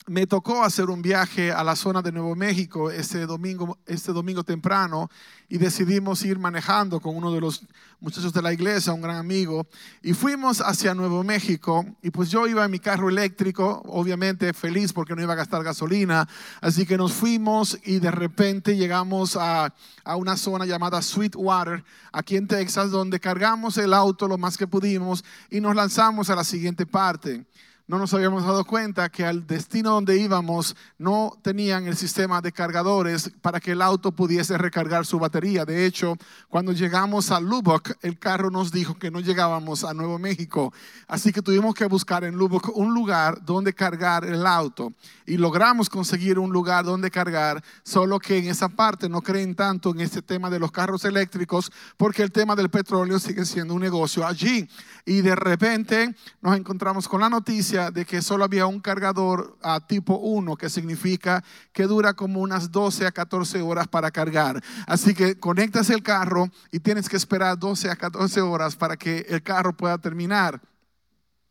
me 0.07 0.27
tocó 0.27 0.63
hacer 0.63 0.89
un 0.89 1.01
viaje 1.01 1.51
a 1.51 1.63
la 1.63 1.75
zona 1.75 2.01
de 2.01 2.11
Nuevo 2.11 2.35
México 2.35 2.91
este 2.91 3.25
domingo, 3.25 3.77
este 3.85 4.11
domingo 4.11 4.43
temprano 4.43 5.09
y 5.47 5.57
decidimos 5.57 6.23
ir 6.23 6.39
manejando 6.39 6.99
con 6.99 7.15
uno 7.15 7.31
de 7.31 7.39
los 7.39 7.65
muchachos 7.99 8.33
de 8.33 8.41
la 8.41 8.51
iglesia, 8.51 8.91
un 8.91 9.01
gran 9.01 9.17
amigo, 9.17 9.67
y 10.01 10.13
fuimos 10.13 10.59
hacia 10.61 10.93
Nuevo 10.93 11.23
México 11.23 11.85
y 12.01 12.09
pues 12.09 12.29
yo 12.29 12.47
iba 12.47 12.65
en 12.65 12.71
mi 12.71 12.79
carro 12.79 13.07
eléctrico, 13.07 13.81
obviamente 13.85 14.51
feliz 14.53 14.91
porque 14.91 15.15
no 15.15 15.21
iba 15.21 15.33
a 15.33 15.37
gastar 15.37 15.63
gasolina, 15.63 16.27
así 16.59 16.85
que 16.85 16.97
nos 16.97 17.13
fuimos 17.13 17.77
y 17.83 17.99
de 17.99 18.11
repente 18.11 18.75
llegamos 18.75 19.37
a, 19.37 19.73
a 20.03 20.15
una 20.15 20.35
zona 20.35 20.65
llamada 20.65 21.01
Sweetwater, 21.01 21.83
aquí 22.11 22.35
en 22.35 22.47
Texas, 22.47 22.91
donde 22.91 23.19
cargamos 23.19 23.77
el 23.77 23.93
auto 23.93 24.27
lo 24.27 24.37
más 24.37 24.57
que 24.57 24.67
pudimos 24.67 25.23
y 25.49 25.61
nos 25.61 25.75
lanzamos 25.75 26.29
a 26.29 26.35
la 26.35 26.43
siguiente 26.43 26.85
parte 26.85 27.45
no 27.85 27.99
nos 27.99 28.13
habíamos 28.13 28.45
dado 28.45 28.63
cuenta 28.63 29.09
que 29.09 29.25
al 29.25 29.45
destino 29.45 29.91
donde 29.91 30.17
íbamos 30.17 30.73
no 30.97 31.37
tenían 31.41 31.85
el 31.85 31.97
sistema 31.97 32.39
de 32.39 32.53
cargadores 32.53 33.29
para 33.41 33.59
que 33.59 33.73
el 33.73 33.81
auto 33.81 34.13
pudiese 34.13 34.57
recargar 34.57 35.05
su 35.05 35.19
batería. 35.19 35.65
De 35.65 35.85
hecho, 35.85 36.15
cuando 36.47 36.71
llegamos 36.71 37.29
a 37.29 37.41
Lubbock, 37.41 37.91
el 38.01 38.17
carro 38.17 38.49
nos 38.49 38.71
dijo 38.71 38.95
que 38.95 39.11
no 39.11 39.19
llegábamos 39.19 39.83
a 39.83 39.93
Nuevo 39.93 40.17
México. 40.17 40.73
Así 41.09 41.33
que 41.33 41.41
tuvimos 41.41 41.75
que 41.75 41.85
buscar 41.85 42.23
en 42.23 42.35
Lubbock 42.35 42.71
un 42.73 42.93
lugar 42.93 43.43
donde 43.43 43.73
cargar 43.73 44.23
el 44.23 44.47
auto. 44.47 44.93
Y 45.25 45.35
logramos 45.35 45.89
conseguir 45.89 46.39
un 46.39 46.53
lugar 46.53 46.85
donde 46.85 47.11
cargar, 47.11 47.61
solo 47.83 48.17
que 48.17 48.37
en 48.37 48.45
esa 48.45 48.69
parte 48.69 49.09
no 49.09 49.21
creen 49.21 49.55
tanto 49.55 49.91
en 49.91 49.99
este 49.99 50.21
tema 50.21 50.49
de 50.49 50.59
los 50.59 50.71
carros 50.71 51.03
eléctricos, 51.03 51.69
porque 51.97 52.23
el 52.23 52.31
tema 52.31 52.55
del 52.55 52.69
petróleo 52.69 53.19
sigue 53.19 53.43
siendo 53.43 53.73
un 53.73 53.81
negocio 53.81 54.25
allí. 54.25 54.69
Y 55.05 55.19
de 55.19 55.35
repente 55.35 56.15
nos 56.41 56.55
encontramos 56.55 57.09
con 57.09 57.19
la 57.19 57.29
noticia 57.29 57.72
de 57.73 58.05
que 58.05 58.21
solo 58.21 58.43
había 58.43 58.67
un 58.67 58.79
cargador 58.79 59.57
a 59.61 59.79
tipo 59.79 60.15
1, 60.15 60.55
que 60.55 60.69
significa 60.69 61.43
que 61.71 61.83
dura 61.83 62.13
como 62.13 62.39
unas 62.39 62.71
12 62.71 63.07
a 63.07 63.11
14 63.11 63.61
horas 63.61 63.87
para 63.87 64.11
cargar. 64.11 64.63
Así 64.85 65.13
que 65.13 65.39
conectas 65.39 65.89
el 65.89 66.03
carro 66.03 66.49
y 66.71 66.79
tienes 66.79 67.09
que 67.09 67.17
esperar 67.17 67.57
12 67.57 67.89
a 67.89 67.95
14 67.95 68.41
horas 68.41 68.75
para 68.75 68.95
que 68.95 69.25
el 69.29 69.41
carro 69.41 69.75
pueda 69.75 69.97
terminar. 69.97 70.61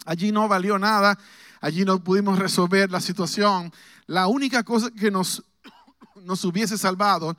Allí 0.04 0.30
no 0.30 0.46
valió 0.48 0.78
nada, 0.78 1.18
allí 1.60 1.84
no 1.84 2.02
pudimos 2.02 2.38
resolver 2.38 2.90
la 2.90 3.00
situación. 3.00 3.72
La 4.06 4.28
única 4.28 4.62
cosa 4.62 4.90
que 4.90 5.10
nos, 5.10 5.42
nos 6.22 6.44
hubiese 6.44 6.78
salvado 6.78 7.36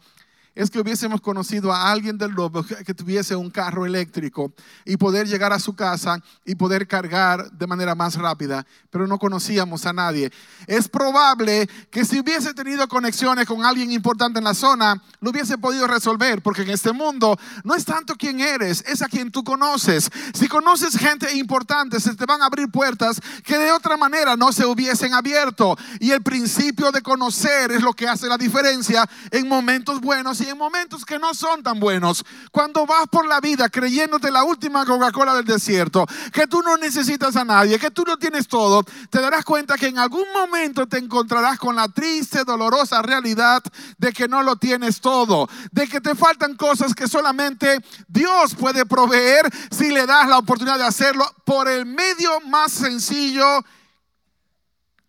es 0.56 0.70
que 0.70 0.80
hubiésemos 0.80 1.20
conocido 1.22 1.74
a 1.74 1.92
alguien 1.92 2.18
del 2.18 2.32
lobo 2.32 2.64
que 2.64 2.94
tuviese 2.94 3.36
un 3.36 3.50
carro 3.50 3.86
eléctrico 3.86 4.54
y 4.86 4.98
poder 4.98 5.28
llegar 5.28 5.52
a 5.52 5.60
su 5.60 5.76
casa 5.76 6.22
y 6.46 6.56
poder 6.56 6.88
cargar 6.88 7.52
de 7.52 7.66
manera 7.68 7.96
más 7.96 8.16
rápida, 8.16 8.66
pero 8.92 9.08
no 9.08 9.18
conocíamos 9.18 9.86
a 9.86 9.94
nadie. 9.94 10.32
Es 10.68 10.88
probable 10.88 11.68
que 11.90 12.06
si 12.06 12.20
hubiese 12.20 12.54
tenido 12.54 12.88
conexiones 12.88 13.48
con 13.48 13.66
alguien 13.66 13.92
importante 13.92 14.40
en 14.40 14.46
la 14.46 14.54
zona, 14.54 15.02
lo 15.22 15.32
hubiese 15.32 15.58
podido 15.58 15.88
resolver, 15.88 16.42
porque 16.44 16.62
en 16.62 16.70
este 16.70 16.92
mundo 16.92 17.38
no 17.64 17.74
es 17.74 17.86
tanto 17.86 18.16
quién 18.16 18.40
eres, 18.40 18.84
es 18.88 19.02
a 19.02 19.08
quien 19.08 19.32
tú 19.32 19.44
conoces. 19.44 20.10
Si 20.34 20.48
conoces 20.48 20.98
gente 20.98 21.34
importante, 21.36 22.00
se 22.00 22.16
te 22.16 22.26
van 22.26 22.42
a 22.42 22.46
abrir 22.46 22.70
puertas 22.70 23.20
que 23.44 23.58
de 23.58 23.72
otra 23.72 23.98
manera 23.98 24.36
no 24.36 24.52
se 24.52 24.66
hubiesen 24.66 25.14
abierto. 25.14 25.76
Y 26.00 26.12
el 26.12 26.22
principio 26.22 26.92
de 26.92 27.02
conocer 27.02 27.72
es 27.72 27.82
lo 27.82 27.94
que 27.94 28.08
hace 28.08 28.28
la 28.28 28.38
diferencia 28.38 29.10
en 29.32 29.48
momentos 29.48 30.00
buenos 30.00 30.43
en 30.50 30.58
momentos 30.58 31.06
que 31.06 31.20
no 31.20 31.34
son 31.34 31.64
tan 31.64 31.80
buenos, 31.80 32.24
cuando 32.52 32.86
vas 32.86 33.08
por 33.12 33.28
la 33.28 33.40
vida 33.40 33.70
creyéndote 33.70 34.32
la 34.32 34.44
última 34.44 34.86
Coca-Cola 34.86 35.36
del 35.36 35.46
desierto, 35.46 36.06
que 36.32 36.48
tú 36.48 36.62
no 36.62 36.78
necesitas 36.78 37.36
a 37.36 37.46
nadie, 37.46 37.80
que 37.80 37.92
tú 37.92 38.04
no 38.06 38.18
tienes 38.18 38.48
todo, 38.48 38.84
te 39.10 39.22
darás 39.22 39.46
cuenta 39.46 39.78
que 39.78 39.88
en 39.88 40.00
algún 40.00 40.26
momento 40.34 40.88
te 40.88 40.98
encontrarás 40.98 41.58
con 41.58 41.76
la 41.76 41.88
triste, 41.88 42.44
dolorosa 42.44 43.02
realidad 43.02 43.64
de 43.98 44.14
que 44.14 44.28
no 44.28 44.44
lo 44.44 44.56
tienes 44.56 45.02
todo, 45.02 45.48
de 45.72 45.88
que 45.88 46.02
te 46.02 46.16
faltan 46.16 46.56
cosas 46.56 46.94
que 46.94 47.08
solamente 47.08 47.80
Dios 48.08 48.56
puede 48.56 48.86
proveer 48.86 49.50
si 49.72 49.92
le 49.92 50.06
das 50.06 50.28
la 50.28 50.38
oportunidad 50.38 50.78
de 50.78 50.86
hacerlo 50.86 51.26
por 51.46 51.68
el 51.68 51.86
medio 51.86 52.42
más 52.42 52.72
sencillo 52.72 53.64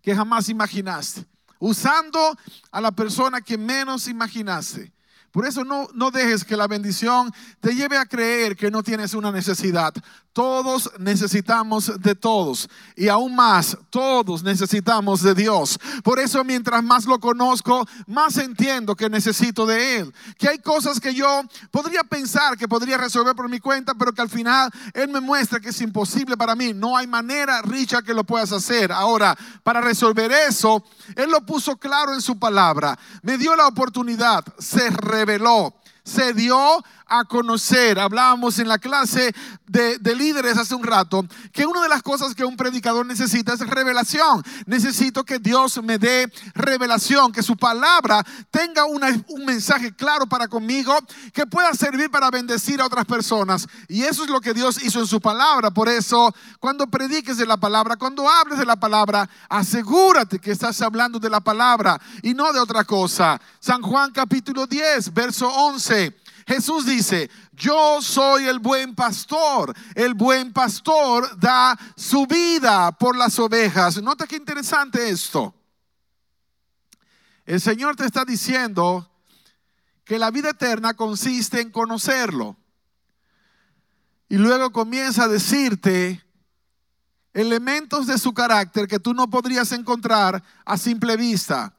que 0.02 0.14
jamás 0.14 0.48
imaginaste 0.48 1.26
usando 1.64 2.36
a 2.72 2.80
la 2.80 2.92
persona 2.92 3.40
que 3.40 3.56
menos 3.56 4.06
imaginaste 4.06 4.93
Por 5.34 5.48
eso 5.48 5.64
no, 5.64 5.88
no 5.94 6.12
dejes 6.12 6.44
que 6.44 6.56
la 6.56 6.68
bendición 6.68 7.32
te 7.58 7.74
lleve 7.74 7.98
a 7.98 8.06
creer 8.06 8.54
que 8.54 8.70
no 8.70 8.84
tienes 8.84 9.14
una 9.14 9.32
necesidad. 9.32 9.92
Todos 10.34 10.90
necesitamos 10.98 12.02
de 12.02 12.16
todos 12.16 12.68
y 12.96 13.06
aún 13.06 13.36
más, 13.36 13.78
todos 13.88 14.42
necesitamos 14.42 15.22
de 15.22 15.32
Dios. 15.32 15.78
Por 16.02 16.18
eso 16.18 16.42
mientras 16.42 16.82
más 16.82 17.04
lo 17.04 17.20
conozco, 17.20 17.86
más 18.08 18.36
entiendo 18.38 18.96
que 18.96 19.08
necesito 19.08 19.64
de 19.64 19.98
Él. 19.98 20.14
Que 20.36 20.48
hay 20.48 20.58
cosas 20.58 20.98
que 20.98 21.14
yo 21.14 21.42
podría 21.70 22.02
pensar 22.02 22.58
que 22.58 22.66
podría 22.66 22.98
resolver 22.98 23.36
por 23.36 23.48
mi 23.48 23.60
cuenta, 23.60 23.94
pero 23.94 24.12
que 24.12 24.22
al 24.22 24.28
final 24.28 24.72
Él 24.92 25.08
me 25.08 25.20
muestra 25.20 25.60
que 25.60 25.68
es 25.68 25.80
imposible 25.80 26.36
para 26.36 26.56
mí. 26.56 26.72
No 26.74 26.96
hay 26.96 27.06
manera, 27.06 27.62
Richard, 27.62 28.02
que 28.02 28.12
lo 28.12 28.24
puedas 28.24 28.50
hacer. 28.50 28.90
Ahora, 28.90 29.38
para 29.62 29.80
resolver 29.80 30.32
eso, 30.32 30.84
Él 31.14 31.30
lo 31.30 31.46
puso 31.46 31.76
claro 31.76 32.12
en 32.12 32.20
su 32.20 32.40
palabra. 32.40 32.98
Me 33.22 33.38
dio 33.38 33.54
la 33.54 33.68
oportunidad, 33.68 34.44
se 34.58 34.90
reveló 34.90 35.72
se 36.04 36.34
dio 36.34 36.84
a 37.06 37.24
conocer. 37.24 37.98
Hablábamos 37.98 38.58
en 38.58 38.68
la 38.68 38.78
clase 38.78 39.34
de, 39.66 39.98
líderes 40.14 40.56
hace 40.56 40.74
un 40.74 40.84
rato 40.84 41.26
que 41.52 41.66
una 41.66 41.82
de 41.82 41.88
las 41.88 42.02
cosas 42.02 42.34
que 42.34 42.44
un 42.44 42.56
predicador 42.56 43.04
necesita 43.04 43.52
es 43.52 43.60
revelación. 43.60 44.42
Necesito 44.66 45.24
que 45.24 45.38
Dios 45.38 45.82
me 45.82 45.98
dé 45.98 46.32
revelación, 46.54 47.32
que 47.32 47.42
su 47.42 47.56
palabra 47.56 48.24
tenga 48.50 48.84
un 48.84 49.44
mensaje 49.44 49.94
claro 49.94 50.26
para 50.26 50.48
conmigo, 50.48 50.96
que 51.32 51.46
pueda 51.46 51.72
servir 51.74 52.10
para 52.10 52.30
bendecir 52.30 52.80
a 52.80 52.86
otras 52.86 53.04
personas. 53.04 53.66
Y 53.88 54.02
eso 54.02 54.24
es 54.24 54.30
lo 54.30 54.40
que 54.40 54.54
Dios 54.54 54.82
hizo 54.82 55.00
en 55.00 55.06
su 55.06 55.20
palabra. 55.20 55.70
Por 55.70 55.88
eso, 55.88 56.34
cuando 56.60 56.86
prediques 56.86 57.36
de 57.36 57.46
la 57.46 57.56
palabra, 57.56 57.96
cuando 57.96 58.28
hables 58.28 58.58
de 58.58 58.66
la 58.66 58.76
palabra, 58.76 59.28
asegúrate 59.48 60.38
que 60.38 60.52
estás 60.52 60.80
hablando 60.80 61.18
de 61.18 61.30
la 61.30 61.40
palabra 61.40 62.00
y 62.22 62.34
no 62.34 62.52
de 62.52 62.60
otra 62.60 62.84
cosa. 62.84 63.40
San 63.60 63.82
Juan 63.82 64.12
capítulo 64.12 64.66
10, 64.66 65.12
verso 65.12 65.48
11. 65.48 66.23
Jesús 66.46 66.84
dice, 66.84 67.30
yo 67.52 68.02
soy 68.02 68.46
el 68.46 68.58
buen 68.58 68.94
pastor. 68.94 69.74
El 69.94 70.14
buen 70.14 70.52
pastor 70.52 71.38
da 71.38 71.78
su 71.96 72.26
vida 72.26 72.92
por 72.92 73.16
las 73.16 73.38
ovejas. 73.38 74.02
Nota 74.02 74.26
qué 74.26 74.36
interesante 74.36 75.08
esto. 75.08 75.54
El 77.46 77.60
Señor 77.60 77.96
te 77.96 78.04
está 78.04 78.24
diciendo 78.24 79.10
que 80.04 80.18
la 80.18 80.30
vida 80.30 80.50
eterna 80.50 80.94
consiste 80.94 81.60
en 81.60 81.70
conocerlo. 81.70 82.56
Y 84.28 84.36
luego 84.36 84.72
comienza 84.72 85.24
a 85.24 85.28
decirte 85.28 86.22
elementos 87.32 88.06
de 88.06 88.18
su 88.18 88.32
carácter 88.32 88.86
que 88.86 88.98
tú 88.98 89.12
no 89.14 89.28
podrías 89.28 89.72
encontrar 89.72 90.42
a 90.64 90.76
simple 90.76 91.16
vista. 91.16 91.74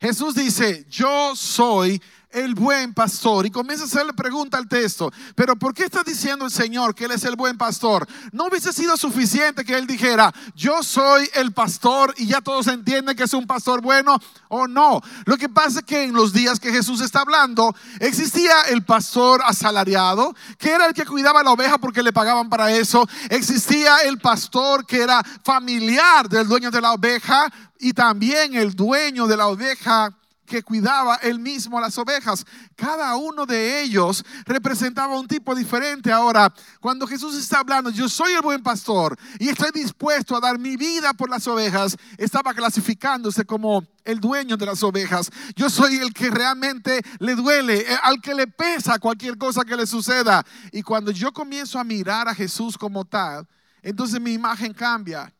Jesús 0.00 0.34
dice, 0.34 0.86
yo 0.88 1.34
soy 1.34 2.00
el 2.30 2.54
buen 2.54 2.94
pastor. 2.94 3.46
Y 3.46 3.50
comienza 3.50 3.84
a 3.84 3.86
hacerle 3.86 4.12
pregunta 4.12 4.58
al 4.58 4.68
texto, 4.68 5.12
pero 5.34 5.56
¿por 5.56 5.74
qué 5.74 5.84
está 5.84 6.02
diciendo 6.02 6.44
el 6.44 6.50
Señor 6.50 6.94
que 6.94 7.04
Él 7.04 7.12
es 7.12 7.24
el 7.24 7.36
buen 7.36 7.56
pastor? 7.56 8.06
¿No 8.32 8.46
hubiese 8.46 8.72
sido 8.72 8.96
suficiente 8.96 9.64
que 9.64 9.76
Él 9.76 9.86
dijera, 9.86 10.32
yo 10.54 10.82
soy 10.82 11.28
el 11.34 11.52
pastor 11.52 12.14
y 12.16 12.26
ya 12.26 12.40
todos 12.40 12.66
entienden 12.66 13.16
que 13.16 13.24
es 13.24 13.34
un 13.34 13.46
pastor 13.46 13.80
bueno 13.80 14.18
o 14.48 14.66
no? 14.66 15.00
Lo 15.24 15.36
que 15.36 15.48
pasa 15.48 15.80
es 15.80 15.84
que 15.84 16.04
en 16.04 16.12
los 16.12 16.32
días 16.32 16.60
que 16.60 16.72
Jesús 16.72 17.00
está 17.00 17.20
hablando, 17.20 17.74
existía 18.00 18.62
el 18.70 18.84
pastor 18.84 19.40
asalariado, 19.44 20.34
que 20.58 20.70
era 20.70 20.86
el 20.86 20.94
que 20.94 21.06
cuidaba 21.06 21.42
la 21.42 21.52
oveja 21.52 21.78
porque 21.78 22.02
le 22.02 22.12
pagaban 22.12 22.48
para 22.48 22.70
eso. 22.72 23.08
Existía 23.30 23.98
el 24.04 24.18
pastor 24.18 24.86
que 24.86 25.02
era 25.02 25.22
familiar 25.44 26.28
del 26.28 26.48
dueño 26.48 26.70
de 26.70 26.80
la 26.80 26.92
oveja 26.92 27.50
y 27.78 27.92
también 27.92 28.54
el 28.54 28.74
dueño 28.74 29.26
de 29.26 29.36
la 29.36 29.46
oveja 29.46 30.17
que 30.48 30.62
cuidaba 30.62 31.16
él 31.16 31.38
mismo 31.38 31.80
las 31.80 31.96
ovejas. 31.98 32.44
Cada 32.74 33.14
uno 33.16 33.46
de 33.46 33.82
ellos 33.82 34.24
representaba 34.46 35.18
un 35.18 35.28
tipo 35.28 35.54
diferente. 35.54 36.10
Ahora, 36.10 36.52
cuando 36.80 37.06
Jesús 37.06 37.36
está 37.36 37.60
hablando, 37.60 37.90
yo 37.90 38.08
soy 38.08 38.32
el 38.32 38.40
buen 38.40 38.62
pastor 38.62 39.16
y 39.38 39.48
estoy 39.48 39.70
dispuesto 39.72 40.34
a 40.34 40.40
dar 40.40 40.58
mi 40.58 40.76
vida 40.76 41.12
por 41.12 41.30
las 41.30 41.46
ovejas, 41.46 41.96
estaba 42.16 42.54
clasificándose 42.54 43.44
como 43.44 43.86
el 44.04 44.18
dueño 44.18 44.56
de 44.56 44.66
las 44.66 44.82
ovejas. 44.82 45.30
Yo 45.54 45.68
soy 45.68 45.96
el 45.96 46.12
que 46.12 46.30
realmente 46.30 47.02
le 47.18 47.34
duele, 47.34 47.80
eh, 47.80 47.98
al 48.02 48.20
que 48.20 48.34
le 48.34 48.46
pesa 48.46 48.98
cualquier 48.98 49.36
cosa 49.36 49.64
que 49.64 49.76
le 49.76 49.86
suceda. 49.86 50.44
Y 50.72 50.82
cuando 50.82 51.10
yo 51.10 51.32
comienzo 51.32 51.78
a 51.78 51.84
mirar 51.84 52.26
a 52.26 52.34
Jesús 52.34 52.76
como 52.76 53.04
tal, 53.04 53.46
entonces 53.82 54.20
mi 54.20 54.32
imagen 54.32 54.72
cambia. 54.72 55.32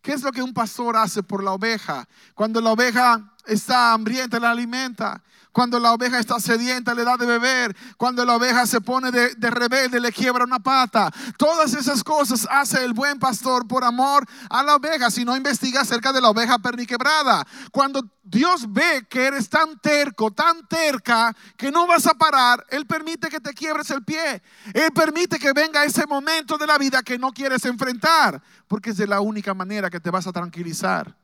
¿Qué 0.00 0.12
es 0.12 0.22
lo 0.22 0.32
que 0.32 0.42
un 0.42 0.52
pastor 0.52 0.96
hace 0.96 1.22
por 1.22 1.42
la 1.42 1.52
oveja? 1.52 2.06
Cuando 2.34 2.60
la 2.60 2.72
oveja 2.72 3.33
está 3.46 3.92
hambrienta, 3.92 4.38
la 4.40 4.50
alimenta. 4.50 5.22
Cuando 5.54 5.78
la 5.78 5.92
oveja 5.92 6.18
está 6.18 6.40
sedienta, 6.40 6.94
le 6.94 7.04
da 7.04 7.16
de 7.16 7.26
beber. 7.26 7.76
Cuando 7.96 8.24
la 8.24 8.34
oveja 8.34 8.66
se 8.66 8.80
pone 8.80 9.12
de, 9.12 9.50
rebelde, 9.50 10.00
le 10.00 10.10
quiebra 10.10 10.42
una 10.42 10.58
pata. 10.58 11.12
Todas 11.38 11.74
esas 11.74 12.02
cosas 12.02 12.48
hace 12.50 12.84
el 12.84 12.92
buen 12.92 13.20
pastor 13.20 13.64
por 13.68 13.84
amor 13.84 14.26
a 14.50 14.64
la 14.64 14.74
oveja. 14.74 15.12
Si 15.12 15.24
no 15.24 15.36
investiga 15.36 15.82
acerca 15.82 16.12
de 16.12 16.20
la 16.20 16.30
oveja 16.30 16.58
perniquebrada. 16.58 17.46
Cuando 17.70 18.04
Dios 18.24 18.64
ve 18.66 19.06
que 19.08 19.26
eres 19.26 19.48
tan 19.48 19.78
terco, 19.78 20.32
tan 20.32 20.66
terca, 20.66 21.32
que 21.56 21.70
no 21.70 21.86
vas 21.86 22.08
a 22.08 22.14
parar, 22.14 22.66
Él 22.68 22.84
permite 22.84 23.28
que 23.28 23.38
te 23.38 23.54
quiebres 23.54 23.88
el 23.90 24.02
pie. 24.02 24.42
Él 24.72 24.90
permite 24.92 25.38
que 25.38 25.52
venga 25.52 25.84
ese 25.84 26.04
momento 26.04 26.58
de 26.58 26.66
la 26.66 26.78
vida 26.78 27.00
que 27.04 27.16
no 27.16 27.30
quieres 27.30 27.64
enfrentar. 27.64 28.42
Porque 28.66 28.90
es 28.90 28.96
de 28.96 29.06
la 29.06 29.20
única 29.20 29.54
manera 29.54 29.88
que 29.88 30.00
te 30.00 30.10
vas 30.10 30.26
a 30.26 30.32
tranquilizar. 30.32 31.14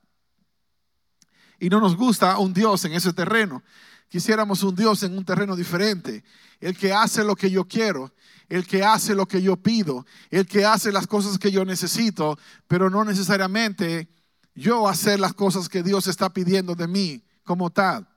Y 1.60 1.68
no 1.68 1.78
nos 1.78 1.94
gusta 1.94 2.38
un 2.38 2.54
Dios 2.54 2.84
en 2.86 2.94
ese 2.94 3.12
terreno. 3.12 3.62
Quisiéramos 4.08 4.62
un 4.62 4.74
Dios 4.74 5.02
en 5.02 5.16
un 5.16 5.24
terreno 5.24 5.54
diferente. 5.54 6.24
El 6.58 6.76
que 6.76 6.92
hace 6.92 7.22
lo 7.22 7.36
que 7.36 7.50
yo 7.50 7.68
quiero, 7.68 8.12
el 8.48 8.66
que 8.66 8.82
hace 8.82 9.14
lo 9.14 9.26
que 9.26 9.42
yo 9.42 9.56
pido, 9.56 10.04
el 10.30 10.46
que 10.46 10.64
hace 10.64 10.90
las 10.90 11.06
cosas 11.06 11.38
que 11.38 11.52
yo 11.52 11.64
necesito, 11.64 12.38
pero 12.66 12.90
no 12.90 13.04
necesariamente 13.04 14.08
yo 14.54 14.88
hacer 14.88 15.20
las 15.20 15.34
cosas 15.34 15.68
que 15.68 15.82
Dios 15.82 16.06
está 16.06 16.32
pidiendo 16.32 16.74
de 16.74 16.88
mí 16.88 17.22
como 17.44 17.70
tal. 17.70 18.08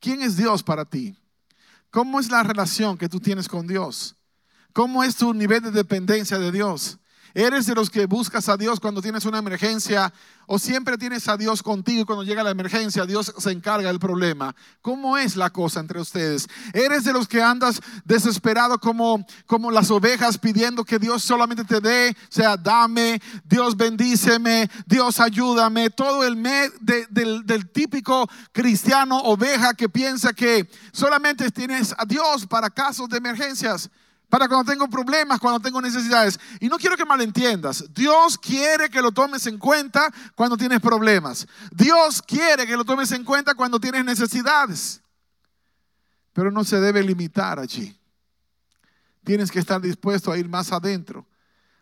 ¿Quién 0.00 0.22
es 0.22 0.36
Dios 0.36 0.62
para 0.62 0.84
ti? 0.84 1.16
¿Cómo 1.90 2.18
es 2.18 2.30
la 2.30 2.42
relación 2.42 2.98
que 2.98 3.08
tú 3.08 3.20
tienes 3.20 3.48
con 3.48 3.66
Dios? 3.66 4.16
¿Cómo 4.72 5.04
es 5.04 5.16
tu 5.16 5.32
nivel 5.32 5.62
de 5.62 5.70
dependencia 5.70 6.38
de 6.38 6.50
Dios? 6.50 6.98
¿Eres 7.36 7.66
de 7.66 7.74
los 7.74 7.90
que 7.90 8.06
buscas 8.06 8.48
a 8.48 8.56
Dios 8.56 8.80
cuando 8.80 9.02
tienes 9.02 9.26
una 9.26 9.36
emergencia 9.36 10.10
o 10.46 10.58
siempre 10.58 10.96
tienes 10.96 11.28
a 11.28 11.36
Dios 11.36 11.62
contigo 11.62 12.00
y 12.00 12.04
cuando 12.06 12.24
llega 12.24 12.42
la 12.42 12.50
emergencia 12.50 13.04
Dios 13.04 13.30
se 13.36 13.50
encarga 13.50 13.88
del 13.88 13.98
problema? 13.98 14.56
¿Cómo 14.80 15.18
es 15.18 15.36
la 15.36 15.50
cosa 15.50 15.80
entre 15.80 16.00
ustedes? 16.00 16.48
¿Eres 16.72 17.04
de 17.04 17.12
los 17.12 17.28
que 17.28 17.42
andas 17.42 17.82
desesperado 18.06 18.78
como, 18.78 19.26
como 19.44 19.70
las 19.70 19.90
ovejas 19.90 20.38
pidiendo 20.38 20.82
que 20.82 20.98
Dios 20.98 21.24
solamente 21.24 21.62
te 21.64 21.82
dé, 21.82 22.16
sea, 22.30 22.56
dame, 22.56 23.20
Dios 23.44 23.76
bendíceme, 23.76 24.70
Dios 24.86 25.20
ayúdame? 25.20 25.90
Todo 25.90 26.24
el 26.24 26.36
mes 26.36 26.72
del 26.80 27.68
típico 27.70 28.30
cristiano 28.50 29.18
oveja 29.18 29.74
que 29.74 29.90
piensa 29.90 30.32
que 30.32 30.70
solamente 30.90 31.50
tienes 31.50 31.94
a 31.98 32.06
Dios 32.06 32.46
para 32.46 32.70
casos 32.70 33.10
de 33.10 33.18
emergencias 33.18 33.90
para 34.28 34.48
cuando 34.48 34.70
tengo 34.70 34.88
problemas, 34.88 35.38
cuando 35.38 35.60
tengo 35.60 35.80
necesidades. 35.80 36.38
Y 36.60 36.68
no 36.68 36.78
quiero 36.78 36.96
que 36.96 37.04
malentiendas. 37.04 37.84
Dios 37.94 38.36
quiere 38.38 38.90
que 38.90 39.00
lo 39.00 39.12
tomes 39.12 39.46
en 39.46 39.58
cuenta 39.58 40.12
cuando 40.34 40.56
tienes 40.56 40.80
problemas. 40.80 41.46
Dios 41.70 42.22
quiere 42.22 42.66
que 42.66 42.76
lo 42.76 42.84
tomes 42.84 43.12
en 43.12 43.24
cuenta 43.24 43.54
cuando 43.54 43.78
tienes 43.78 44.04
necesidades. 44.04 45.00
Pero 46.32 46.50
no 46.50 46.64
se 46.64 46.80
debe 46.80 47.02
limitar 47.02 47.58
allí. 47.58 47.96
Tienes 49.24 49.50
que 49.50 49.58
estar 49.58 49.80
dispuesto 49.80 50.30
a 50.30 50.38
ir 50.38 50.48
más 50.48 50.72
adentro, 50.72 51.26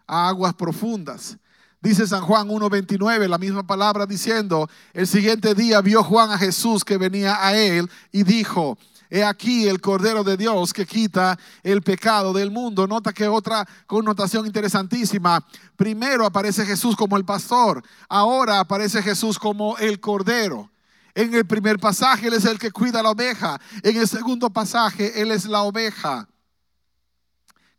a 0.06 0.28
aguas 0.28 0.54
profundas. 0.54 1.36
Dice 1.80 2.06
San 2.06 2.22
Juan 2.22 2.48
1.29, 2.48 3.28
la 3.28 3.36
misma 3.36 3.66
palabra 3.66 4.06
diciendo, 4.06 4.70
el 4.94 5.06
siguiente 5.06 5.54
día 5.54 5.82
vio 5.82 6.02
Juan 6.02 6.30
a 6.30 6.38
Jesús 6.38 6.82
que 6.82 6.96
venía 6.96 7.46
a 7.46 7.54
él 7.54 7.90
y 8.10 8.22
dijo, 8.22 8.78
He 9.10 9.22
aquí 9.22 9.68
el 9.68 9.80
Cordero 9.80 10.24
de 10.24 10.36
Dios 10.36 10.72
que 10.72 10.86
quita 10.86 11.38
el 11.62 11.82
pecado 11.82 12.32
del 12.32 12.50
mundo. 12.50 12.86
Nota 12.86 13.12
que 13.12 13.28
otra 13.28 13.66
connotación 13.86 14.46
interesantísima. 14.46 15.44
Primero 15.76 16.26
aparece 16.26 16.64
Jesús 16.64 16.96
como 16.96 17.16
el 17.16 17.24
pastor. 17.24 17.82
Ahora 18.08 18.60
aparece 18.60 19.02
Jesús 19.02 19.38
como 19.38 19.76
el 19.78 20.00
Cordero. 20.00 20.70
En 21.14 21.32
el 21.34 21.46
primer 21.46 21.78
pasaje 21.78 22.26
Él 22.26 22.34
es 22.34 22.44
el 22.44 22.58
que 22.58 22.72
cuida 22.72 23.02
la 23.02 23.10
oveja. 23.10 23.60
En 23.82 23.96
el 23.96 24.08
segundo 24.08 24.50
pasaje 24.50 25.20
Él 25.20 25.30
es 25.30 25.44
la 25.44 25.62
oveja. 25.62 26.28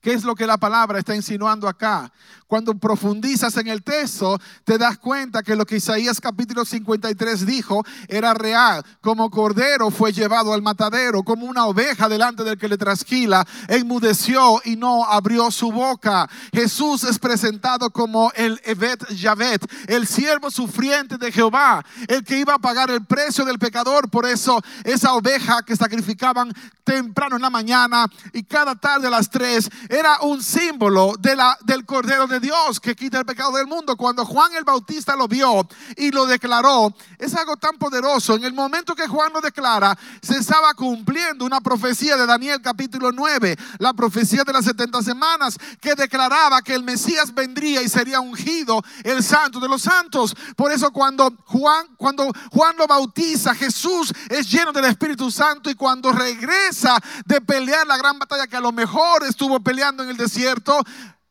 ¿Qué 0.06 0.14
es 0.14 0.24
lo 0.24 0.36
que 0.36 0.46
la 0.46 0.58
palabra 0.58 1.00
está 1.00 1.16
insinuando 1.16 1.68
acá? 1.68 2.12
Cuando 2.46 2.78
profundizas 2.78 3.58
en 3.58 3.68
el 3.68 3.82
texto, 3.82 4.40
te 4.64 4.78
das 4.78 5.00
cuenta 5.00 5.42
que 5.42 5.56
lo 5.56 5.66
que 5.66 5.78
Isaías 5.78 6.22
capítulo 6.22 6.64
53 6.64 7.44
dijo 7.44 7.84
era 8.08 8.36
real. 8.36 8.86
Como 9.02 9.32
cordero 9.32 9.90
fue 9.90 10.14
llevado 10.14 10.54
al 10.54 10.62
matadero, 10.62 11.24
como 11.24 11.48
una 11.48 11.66
oveja 11.66 12.08
delante 12.08 12.44
del 12.44 12.60
que 12.60 12.68
le 12.68 12.78
trasquila, 12.78 13.48
enmudeció 13.68 14.62
y 14.64 14.76
no 14.76 15.06
abrió 15.06 15.50
su 15.50 15.72
boca. 15.72 16.30
Jesús 16.54 17.04
es 17.04 17.18
presentado 17.18 17.90
como 17.90 18.32
el 18.36 18.62
Evet 18.64 19.10
Yavet, 19.10 19.66
el 19.88 20.06
siervo 20.06 20.52
sufriente 20.52 21.18
de 21.18 21.32
Jehová, 21.32 21.84
el 22.08 22.24
que 22.24 22.38
iba 22.38 22.54
a 22.54 22.60
pagar 22.60 22.92
el 22.92 23.04
precio 23.04 23.44
del 23.44 23.58
pecador. 23.58 24.08
Por 24.12 24.28
eso 24.28 24.62
esa 24.84 25.16
oveja 25.16 25.64
que 25.64 25.76
sacrificaban 25.76 26.54
temprano 26.84 27.38
en 27.38 27.42
la 27.42 27.50
mañana 27.50 28.06
y 28.32 28.44
cada 28.44 28.76
tarde 28.76 29.08
a 29.08 29.10
las 29.10 29.32
tres 29.32 29.68
era 29.96 30.20
un 30.24 30.44
símbolo 30.44 31.14
de 31.18 31.38
la, 31.38 31.58
del 31.62 31.86
Cordero 31.86 32.28
de 32.28 32.42
Dios 32.42 32.82
que 32.82 32.96
quita 32.96 33.20
el 33.20 33.26
pecado 33.26 33.54
del 33.54 33.66
mundo. 33.66 33.96
Cuando 33.96 34.26
Juan 34.26 34.54
el 34.56 34.66
Bautista 34.66 35.16
lo 35.16 35.26
vio 35.26 35.66
y 35.96 36.12
lo 36.12 36.26
declaró, 36.26 36.94
es 37.18 37.34
algo 37.34 37.56
tan 37.56 37.78
poderoso. 37.78 38.36
En 38.36 38.44
el 38.44 38.54
momento 38.54 38.94
que 38.94 39.08
Juan 39.08 39.32
lo 39.32 39.40
declara, 39.40 39.98
se 40.22 40.38
estaba 40.38 40.74
cumpliendo 40.74 41.46
una 41.46 41.62
profecía 41.62 42.18
de 42.18 42.26
Daniel 42.26 42.62
capítulo 42.62 43.14
9, 43.14 43.56
la 43.80 43.94
profecía 43.94 44.44
de 44.44 44.52
las 44.52 44.66
70 44.66 45.02
semanas, 45.02 45.58
que 45.80 45.96
declaraba 45.96 46.62
que 46.62 46.74
el 46.76 46.84
Mesías 46.84 47.34
vendría 47.34 47.82
y 47.82 47.88
sería 47.88 48.20
ungido 48.20 48.84
el 49.02 49.24
santo 49.24 49.62
de 49.62 49.70
los 49.70 49.84
santos. 49.84 50.36
Por 50.58 50.74
eso 50.74 50.92
cuando 50.92 51.34
Juan, 51.46 51.88
cuando 51.96 52.30
Juan 52.52 52.76
lo 52.76 52.86
bautiza, 52.86 53.56
Jesús 53.56 54.14
es 54.30 54.52
lleno 54.52 54.74
del 54.74 54.86
Espíritu 54.86 55.32
Santo 55.32 55.70
y 55.70 55.76
cuando 55.76 56.12
regresa 56.12 57.02
de 57.26 57.40
pelear 57.40 57.88
la 57.88 57.96
gran 57.96 58.20
batalla 58.20 58.46
que 58.46 58.58
a 58.58 58.62
lo 58.62 58.74
mejor 58.74 59.24
estuvo 59.24 59.58
peleando 59.62 59.85
en 59.90 60.10
el 60.10 60.18
desierto, 60.18 60.84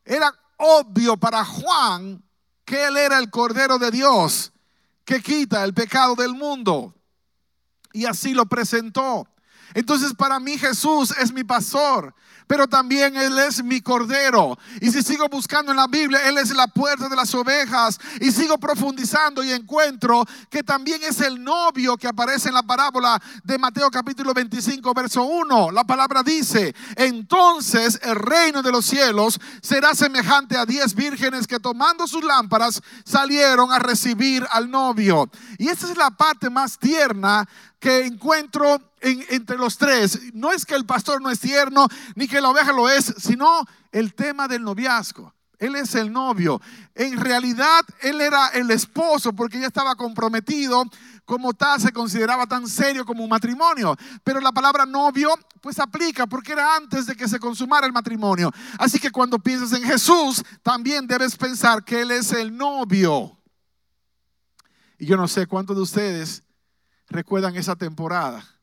era 0.03 0.33
obvio 0.57 1.17
para 1.17 1.43
Juan 1.43 2.23
que 2.63 2.87
él 2.87 2.97
era 2.97 3.19
el 3.19 3.29
Cordero 3.29 3.77
de 3.77 3.91
Dios 3.91 4.51
que 5.03 5.21
quita 5.21 5.63
el 5.63 5.73
pecado 5.73 6.15
del 6.15 6.33
mundo. 6.33 6.93
Y 7.93 8.05
así 8.05 8.33
lo 8.33 8.45
presentó. 8.47 9.27
Entonces 9.75 10.15
para 10.15 10.39
mí 10.39 10.57
Jesús 10.57 11.13
es 11.19 11.31
mi 11.31 11.43
pastor 11.43 12.15
pero 12.47 12.67
también 12.67 13.15
Él 13.15 13.37
es 13.39 13.63
mi 13.63 13.81
cordero. 13.81 14.57
Y 14.81 14.91
si 14.91 15.01
sigo 15.01 15.27
buscando 15.29 15.71
en 15.71 15.77
la 15.77 15.87
Biblia, 15.87 16.27
Él 16.27 16.37
es 16.37 16.53
la 16.55 16.67
puerta 16.67 17.09
de 17.09 17.15
las 17.15 17.33
ovejas. 17.33 17.99
Y 18.21 18.31
sigo 18.31 18.57
profundizando 18.57 19.43
y 19.43 19.51
encuentro 19.51 20.23
que 20.49 20.63
también 20.63 21.01
es 21.03 21.21
el 21.21 21.43
novio 21.43 21.97
que 21.97 22.07
aparece 22.07 22.49
en 22.49 22.55
la 22.55 22.63
parábola 22.63 23.21
de 23.43 23.57
Mateo 23.57 23.89
capítulo 23.89 24.33
25, 24.33 24.93
verso 24.93 25.23
1. 25.23 25.71
La 25.71 25.83
palabra 25.83 26.23
dice, 26.23 26.75
entonces 26.95 27.99
el 28.03 28.15
reino 28.15 28.61
de 28.61 28.71
los 28.71 28.85
cielos 28.85 29.39
será 29.61 29.95
semejante 29.95 30.57
a 30.57 30.65
diez 30.65 30.93
vírgenes 30.93 31.47
que 31.47 31.59
tomando 31.59 32.07
sus 32.07 32.23
lámparas 32.23 32.81
salieron 33.03 33.71
a 33.71 33.79
recibir 33.79 34.45
al 34.51 34.69
novio. 34.69 35.29
Y 35.57 35.69
esa 35.69 35.89
es 35.89 35.97
la 35.97 36.11
parte 36.11 36.49
más 36.49 36.77
tierna 36.77 37.47
que 37.79 38.05
encuentro 38.05 38.81
entre 39.05 39.57
los 39.57 39.77
tres. 39.77 40.19
No 40.33 40.51
es 40.51 40.65
que 40.65 40.75
el 40.75 40.85
pastor 40.85 41.21
no 41.21 41.29
es 41.29 41.39
tierno, 41.39 41.87
ni 42.15 42.27
que 42.27 42.41
la 42.41 42.49
oveja 42.49 42.73
lo 42.73 42.89
es, 42.89 43.13
sino 43.17 43.65
el 43.91 44.13
tema 44.13 44.47
del 44.47 44.63
noviazgo. 44.63 45.33
Él 45.59 45.75
es 45.75 45.95
el 45.95 46.11
novio. 46.11 46.61
En 46.93 47.19
realidad, 47.19 47.81
él 48.01 48.19
era 48.19 48.49
el 48.49 48.69
esposo 48.71 49.33
porque 49.33 49.59
ya 49.59 49.67
estaba 49.67 49.95
comprometido. 49.95 50.83
Como 51.23 51.53
tal, 51.53 51.79
se 51.81 51.91
consideraba 51.91 52.45
tan 52.45 52.67
serio 52.67 53.05
como 53.05 53.23
un 53.23 53.29
matrimonio. 53.29 53.95
Pero 54.23 54.39
la 54.41 54.51
palabra 54.51 54.85
novio, 54.85 55.29
pues 55.61 55.79
aplica 55.79 56.27
porque 56.27 56.51
era 56.51 56.75
antes 56.75 57.05
de 57.05 57.15
que 57.15 57.27
se 57.27 57.39
consumara 57.39 57.87
el 57.87 57.93
matrimonio. 57.93 58.51
Así 58.77 58.99
que 58.99 59.11
cuando 59.11 59.39
piensas 59.39 59.71
en 59.73 59.83
Jesús, 59.83 60.43
también 60.61 61.07
debes 61.07 61.35
pensar 61.35 61.83
que 61.83 62.01
Él 62.01 62.11
es 62.11 62.31
el 62.31 62.55
novio. 62.55 63.37
Y 64.97 65.05
yo 65.05 65.17
no 65.17 65.27
sé 65.27 65.47
cuántos 65.47 65.75
de 65.75 65.81
ustedes 65.81 66.43
recuerdan 67.07 67.55
esa 67.55 67.75
temporada. 67.75 68.54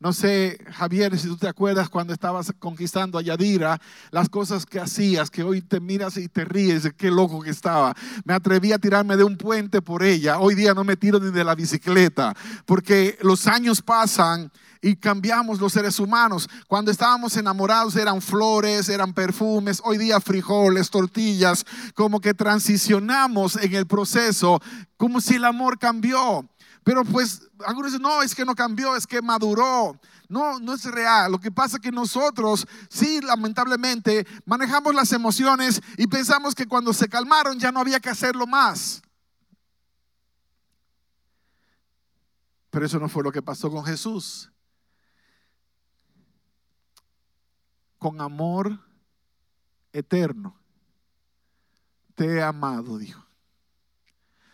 No 0.00 0.12
sé, 0.12 0.64
Javier, 0.70 1.18
si 1.18 1.26
tú 1.26 1.36
te 1.36 1.48
acuerdas 1.48 1.88
cuando 1.88 2.12
estabas 2.12 2.52
conquistando 2.60 3.18
a 3.18 3.22
Yadira, 3.22 3.80
las 4.12 4.28
cosas 4.28 4.64
que 4.64 4.78
hacías, 4.78 5.28
que 5.28 5.42
hoy 5.42 5.60
te 5.60 5.80
miras 5.80 6.16
y 6.18 6.28
te 6.28 6.44
ríes, 6.44 6.88
qué 6.96 7.10
loco 7.10 7.40
que 7.40 7.50
estaba. 7.50 7.96
Me 8.24 8.32
atreví 8.32 8.70
a 8.70 8.78
tirarme 8.78 9.16
de 9.16 9.24
un 9.24 9.36
puente 9.36 9.82
por 9.82 10.04
ella. 10.04 10.38
Hoy 10.38 10.54
día 10.54 10.72
no 10.72 10.84
me 10.84 10.96
tiro 10.96 11.18
ni 11.18 11.32
de 11.32 11.42
la 11.42 11.56
bicicleta, 11.56 12.32
porque 12.64 13.18
los 13.22 13.48
años 13.48 13.82
pasan 13.82 14.52
y 14.80 14.94
cambiamos 14.94 15.58
los 15.58 15.72
seres 15.72 15.98
humanos. 15.98 16.48
Cuando 16.68 16.92
estábamos 16.92 17.36
enamorados 17.36 17.96
eran 17.96 18.22
flores, 18.22 18.88
eran 18.88 19.12
perfumes, 19.12 19.82
hoy 19.84 19.98
día 19.98 20.20
frijoles, 20.20 20.90
tortillas, 20.90 21.66
como 21.96 22.20
que 22.20 22.34
transicionamos 22.34 23.56
en 23.56 23.74
el 23.74 23.88
proceso, 23.88 24.62
como 24.96 25.20
si 25.20 25.34
el 25.34 25.44
amor 25.44 25.76
cambió. 25.76 26.48
Pero 26.84 27.04
pues 27.04 27.47
algunos 27.66 27.92
dicen, 27.92 28.02
no, 28.02 28.22
es 28.22 28.34
que 28.34 28.44
no 28.44 28.54
cambió, 28.54 28.96
es 28.96 29.06
que 29.06 29.22
maduró. 29.22 29.98
No, 30.28 30.58
no 30.60 30.74
es 30.74 30.84
real. 30.84 31.32
Lo 31.32 31.38
que 31.38 31.50
pasa 31.50 31.76
es 31.76 31.82
que 31.82 31.90
nosotros, 31.90 32.66
sí, 32.88 33.20
lamentablemente, 33.20 34.26
manejamos 34.44 34.94
las 34.94 35.12
emociones 35.12 35.80
y 35.96 36.06
pensamos 36.06 36.54
que 36.54 36.66
cuando 36.66 36.92
se 36.92 37.08
calmaron 37.08 37.58
ya 37.58 37.72
no 37.72 37.80
había 37.80 38.00
que 38.00 38.10
hacerlo 38.10 38.46
más. 38.46 39.02
Pero 42.70 42.84
eso 42.84 42.98
no 42.98 43.08
fue 43.08 43.24
lo 43.24 43.32
que 43.32 43.42
pasó 43.42 43.70
con 43.70 43.84
Jesús. 43.84 44.50
Con 47.98 48.20
amor 48.20 48.78
eterno. 49.92 50.54
Te 52.14 52.26
he 52.36 52.42
amado, 52.42 52.98
dijo. 52.98 53.27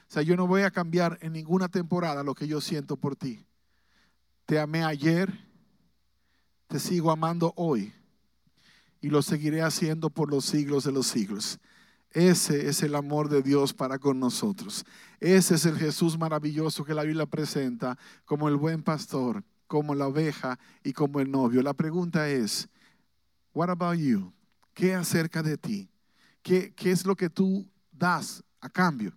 O 0.09 0.13
sea, 0.15 0.23
yo 0.23 0.37
no 0.37 0.47
voy 0.47 0.63
a 0.63 0.71
cambiar 0.71 1.19
en 1.23 1.33
ninguna 1.33 1.69
temporada 1.69 2.23
lo 2.23 2.35
que 2.35 2.47
yo 2.47 2.61
siento 2.61 2.97
por 2.97 3.17
ti. 3.17 3.45
Te 4.47 4.59
amé 4.59 4.85
ayer, 4.85 5.33
te 6.69 6.79
sigo 6.79 7.11
amando 7.11 7.53
hoy 7.57 7.93
y 9.01 9.09
lo 9.09 9.23
seguiré 9.23 9.63
haciendo 9.63 10.11
por 10.11 10.31
los 10.31 10.45
siglos 10.45 10.85
de 10.85 10.93
los 10.93 11.07
siglos. 11.07 11.59
Ese 12.11 12.69
es 12.69 12.83
el 12.83 12.95
amor 12.95 13.29
de 13.29 13.43
Dios 13.43 13.75
para 13.75 13.99
con 13.99 14.21
nosotros. 14.21 14.85
Ese 15.19 15.57
es 15.57 15.67
el 15.67 15.77
Jesús 15.77 16.17
maravilloso 16.17 16.85
que 16.85 16.95
la 16.95 17.03
Biblia 17.03 17.27
presenta 17.27 17.99
como 18.25 18.49
el 18.49 18.57
buen 18.57 18.83
pastor, 18.83 19.43
como 19.67 19.95
la 19.95 20.07
oveja 20.07 20.59
y 20.85 20.93
como 20.93 21.21
el 21.21 21.31
novio. 21.31 21.61
La 21.61 21.75
pregunta 21.75 22.29
es, 22.29 22.69
what 23.53 23.69
about 23.69 23.99
you? 23.99 24.33
¿Qué 24.75 24.95
acerca 24.95 25.43
de 25.43 25.59
ti? 25.59 25.91
¿Qué, 26.43 26.73
qué 26.75 26.93
es 26.93 27.05
lo 27.05 27.17
que 27.17 27.29
tú 27.29 27.69
das 27.91 28.45
a 28.61 28.69
cambio? 28.69 29.13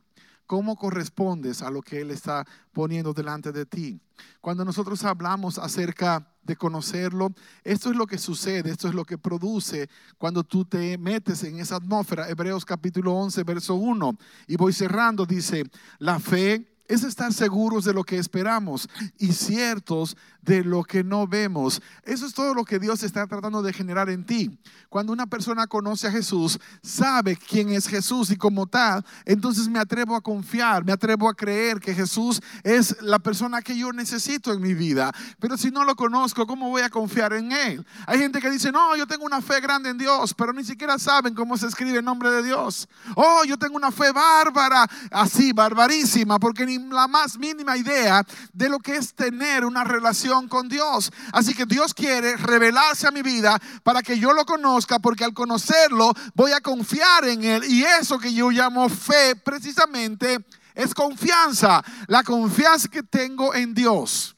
¿Cómo 0.47 0.77
correspondes 0.77 1.61
a 1.61 1.69
lo 1.69 1.81
que 1.81 1.99
Él 1.99 2.09
está 2.09 2.47
poniendo 2.71 3.13
delante 3.13 3.51
de 3.51 3.65
ti? 3.65 3.99
Cuando 4.39 4.63
nosotros 4.63 5.03
hablamos 5.03 5.59
acerca 5.59 6.25
de 6.41 6.55
conocerlo, 6.55 7.33
esto 7.65 7.89
es 7.89 7.97
lo 7.97 8.07
que 8.07 8.17
sucede, 8.17 8.71
esto 8.71 8.87
es 8.87 8.95
lo 8.95 9.03
que 9.03 9.17
produce 9.17 9.89
cuando 10.17 10.45
tú 10.45 10.63
te 10.63 10.97
metes 10.97 11.43
en 11.43 11.59
esa 11.59 11.75
atmósfera. 11.75 12.29
Hebreos 12.29 12.63
capítulo 12.63 13.13
11, 13.13 13.43
verso 13.43 13.75
1. 13.75 14.17
Y 14.47 14.55
voy 14.55 14.71
cerrando, 14.71 15.25
dice, 15.25 15.65
la 15.99 16.17
fe 16.17 16.76
es 16.87 17.03
estar 17.03 17.33
seguros 17.33 17.85
de 17.85 17.93
lo 17.93 18.03
que 18.03 18.17
esperamos 18.17 18.89
y 19.17 19.33
ciertos 19.33 20.15
de 20.41 20.63
lo 20.63 20.83
que 20.83 21.03
no 21.03 21.27
vemos. 21.27 21.81
Eso 22.03 22.25
es 22.25 22.33
todo 22.33 22.53
lo 22.53 22.63
que 22.63 22.79
Dios 22.79 23.03
está 23.03 23.27
tratando 23.27 23.61
de 23.61 23.73
generar 23.73 24.09
en 24.09 24.25
ti. 24.25 24.57
Cuando 24.87 25.11
una 25.11 25.27
persona 25.27 25.67
conoce 25.67 26.07
a 26.07 26.11
Jesús, 26.11 26.57
sabe 26.81 27.35
quién 27.35 27.69
es 27.69 27.87
Jesús 27.87 28.31
y 28.31 28.37
como 28.37 28.65
tal, 28.65 29.05
entonces 29.25 29.67
me 29.67 29.79
atrevo 29.79 30.15
a 30.15 30.21
confiar, 30.21 30.85
me 30.85 30.93
atrevo 30.93 31.27
a 31.27 31.33
creer 31.33 31.79
que 31.79 31.93
Jesús 31.93 32.41
es 32.63 32.95
la 33.01 33.19
persona 33.19 33.61
que 33.61 33.77
yo 33.77 33.91
necesito 33.91 34.53
en 34.53 34.61
mi 34.61 34.73
vida. 34.73 35.11
Pero 35.39 35.57
si 35.57 35.69
no 35.69 35.83
lo 35.83 35.95
conozco, 35.95 36.47
¿cómo 36.47 36.69
voy 36.69 36.81
a 36.81 36.89
confiar 36.89 37.33
en 37.33 37.51
Él? 37.51 37.85
Hay 38.05 38.19
gente 38.19 38.39
que 38.39 38.49
dice, 38.49 38.71
no, 38.71 38.95
yo 38.95 39.05
tengo 39.05 39.25
una 39.25 39.41
fe 39.41 39.59
grande 39.59 39.89
en 39.89 39.97
Dios, 39.97 40.33
pero 40.33 40.53
ni 40.53 40.63
siquiera 40.63 40.97
saben 40.97 41.35
cómo 41.35 41.57
se 41.57 41.67
escribe 41.67 41.99
el 41.99 42.05
nombre 42.05 42.29
de 42.31 42.43
Dios. 42.43 42.87
Oh, 43.15 43.43
yo 43.43 43.57
tengo 43.57 43.75
una 43.75 43.91
fe 43.91 44.13
bárbara, 44.13 44.87
así, 45.11 45.51
barbarísima, 45.51 46.39
porque 46.39 46.65
ni 46.65 46.76
la 46.77 47.07
más 47.07 47.37
mínima 47.37 47.77
idea 47.77 48.25
de 48.53 48.69
lo 48.69 48.79
que 48.79 48.95
es 48.95 49.13
tener 49.13 49.65
una 49.65 49.83
relación 49.83 50.47
con 50.47 50.69
Dios. 50.69 51.11
Así 51.31 51.53
que 51.53 51.65
Dios 51.65 51.93
quiere 51.93 52.37
revelarse 52.37 53.07
a 53.07 53.11
mi 53.11 53.21
vida 53.21 53.59
para 53.83 54.01
que 54.01 54.19
yo 54.19 54.33
lo 54.33 54.45
conozca, 54.45 54.99
porque 54.99 55.23
al 55.23 55.33
conocerlo 55.33 56.13
voy 56.33 56.51
a 56.51 56.61
confiar 56.61 57.25
en 57.25 57.43
Él. 57.43 57.63
Y 57.65 57.83
eso 57.83 58.19
que 58.19 58.33
yo 58.33 58.49
llamo 58.49 58.89
fe 58.89 59.35
precisamente 59.35 60.45
es 60.73 60.93
confianza. 60.93 61.83
La 62.07 62.23
confianza 62.23 62.87
que 62.87 63.03
tengo 63.03 63.53
en 63.53 63.73
Dios. 63.73 64.35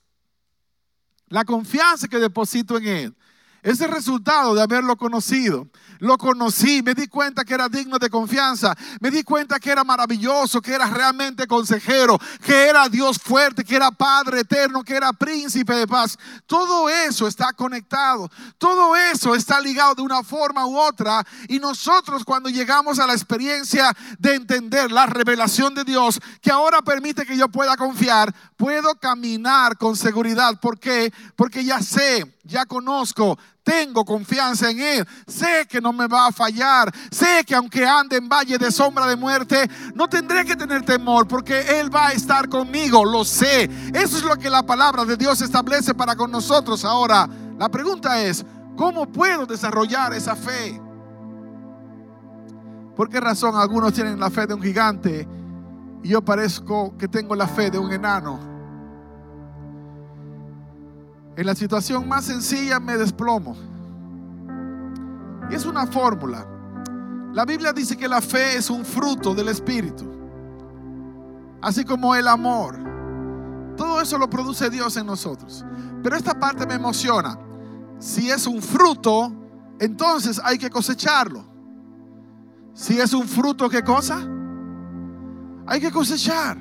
La 1.27 1.45
confianza 1.45 2.07
que 2.07 2.17
deposito 2.17 2.77
en 2.77 2.87
Él. 2.87 3.15
Es 3.61 3.81
el 3.81 3.91
resultado 3.91 4.55
de 4.55 4.61
haberlo 4.61 4.95
conocido. 4.95 5.67
Lo 5.99 6.17
conocí, 6.17 6.81
me 6.81 6.93
di 6.93 7.07
cuenta 7.07 7.43
que 7.43 7.53
era 7.53 7.67
digno 7.67 7.99
de 7.99 8.09
confianza, 8.09 8.75
me 9.01 9.11
di 9.11 9.23
cuenta 9.23 9.59
que 9.59 9.69
era 9.69 9.83
maravilloso, 9.83 10.61
que 10.61 10.73
era 10.73 10.85
realmente 10.87 11.45
consejero, 11.45 12.17
que 12.43 12.67
era 12.67 12.87
Dios 12.87 13.17
fuerte, 13.17 13.65
que 13.65 13.75
era 13.75 13.91
Padre 13.91 14.41
eterno, 14.41 14.83
que 14.83 14.95
era 14.95 15.11
príncipe 15.11 15.73
de 15.73 15.87
paz. 15.87 16.17
Todo 16.45 16.89
eso 16.89 17.27
está 17.27 17.51
conectado, 17.51 18.31
todo 18.57 18.95
eso 18.95 19.35
está 19.35 19.59
ligado 19.59 19.95
de 19.95 20.01
una 20.01 20.23
forma 20.23 20.65
u 20.65 20.77
otra 20.77 21.25
y 21.49 21.59
nosotros 21.59 22.23
cuando 22.23 22.49
llegamos 22.49 22.99
a 22.99 23.07
la 23.07 23.13
experiencia 23.13 23.95
de 24.17 24.35
entender 24.35 24.91
la 24.91 25.05
revelación 25.05 25.73
de 25.75 25.83
Dios, 25.83 26.19
que 26.41 26.51
ahora 26.51 26.81
permite 26.81 27.25
que 27.25 27.37
yo 27.37 27.49
pueda 27.49 27.75
confiar, 27.75 28.33
puedo 28.55 28.95
caminar 28.95 29.77
con 29.77 29.95
seguridad. 29.95 30.59
¿Por 30.59 30.79
qué? 30.79 31.11
Porque 31.35 31.63
ya 31.65 31.81
sé, 31.81 32.39
ya 32.43 32.65
conozco, 32.65 33.37
tengo 33.69 34.03
confianza 34.03 34.71
en 34.71 34.79
Él. 34.79 35.07
Sé 35.27 35.67
que 35.69 35.79
no 35.79 35.93
me 35.93 36.07
va 36.07 36.27
a 36.27 36.31
fallar. 36.31 36.91
Sé 37.11 37.43
que 37.45 37.53
aunque 37.53 37.85
ande 37.85 38.17
en 38.17 38.27
valle 38.27 38.57
de 38.57 38.71
sombra 38.71 39.05
de 39.05 39.15
muerte, 39.15 39.69
no 39.93 40.09
tendré 40.09 40.43
que 40.43 40.55
tener 40.55 40.83
temor 40.83 41.27
porque 41.27 41.79
Él 41.79 41.93
va 41.93 42.07
a 42.07 42.13
estar 42.13 42.49
conmigo. 42.49 43.05
Lo 43.05 43.23
sé. 43.23 43.69
Eso 43.93 44.17
es 44.17 44.23
lo 44.23 44.35
que 44.37 44.49
la 44.49 44.63
palabra 44.63 45.05
de 45.05 45.15
Dios 45.15 45.39
establece 45.41 45.93
para 45.93 46.15
con 46.15 46.31
nosotros. 46.31 46.83
Ahora, 46.83 47.29
la 47.59 47.69
pregunta 47.69 48.19
es, 48.19 48.43
¿cómo 48.75 49.05
puedo 49.05 49.45
desarrollar 49.45 50.13
esa 50.13 50.35
fe? 50.35 50.81
¿Por 52.95 53.07
qué 53.07 53.19
razón 53.19 53.55
algunos 53.55 53.93
tienen 53.93 54.19
la 54.19 54.31
fe 54.31 54.47
de 54.47 54.55
un 54.55 54.63
gigante 54.63 55.27
y 56.01 56.09
yo 56.09 56.23
parezco 56.23 56.97
que 56.97 57.07
tengo 57.07 57.35
la 57.35 57.47
fe 57.47 57.69
de 57.69 57.77
un 57.77 57.91
enano? 57.91 58.48
En 61.39 61.45
la 61.45 61.55
situación 61.55 62.05
más 62.05 62.25
sencilla 62.25 62.81
me 62.81 62.97
desplomo. 62.97 63.55
Y 65.49 65.55
es 65.55 65.65
una 65.65 65.87
fórmula. 65.87 66.45
La 67.31 67.45
Biblia 67.45 67.71
dice 67.71 67.95
que 67.95 68.09
la 68.09 68.19
fe 68.19 68.57
es 68.57 68.69
un 68.69 68.83
fruto 68.83 69.33
del 69.33 69.47
Espíritu. 69.47 70.03
Así 71.61 71.85
como 71.85 72.13
el 72.13 72.27
amor. 72.27 72.77
Todo 73.77 74.01
eso 74.01 74.17
lo 74.17 74.29
produce 74.29 74.69
Dios 74.69 74.97
en 74.97 75.05
nosotros. 75.05 75.63
Pero 76.03 76.17
esta 76.17 76.37
parte 76.37 76.67
me 76.67 76.73
emociona. 76.73 77.39
Si 77.99 78.29
es 78.29 78.45
un 78.45 78.61
fruto, 78.61 79.31
entonces 79.79 80.41
hay 80.43 80.57
que 80.57 80.69
cosecharlo. 80.69 81.45
Si 82.73 82.99
es 82.99 83.13
un 83.13 83.25
fruto, 83.25 83.69
¿qué 83.69 83.81
cosa? 83.81 84.19
Hay 85.65 85.79
que 85.79 85.89
cosechar. 85.89 86.57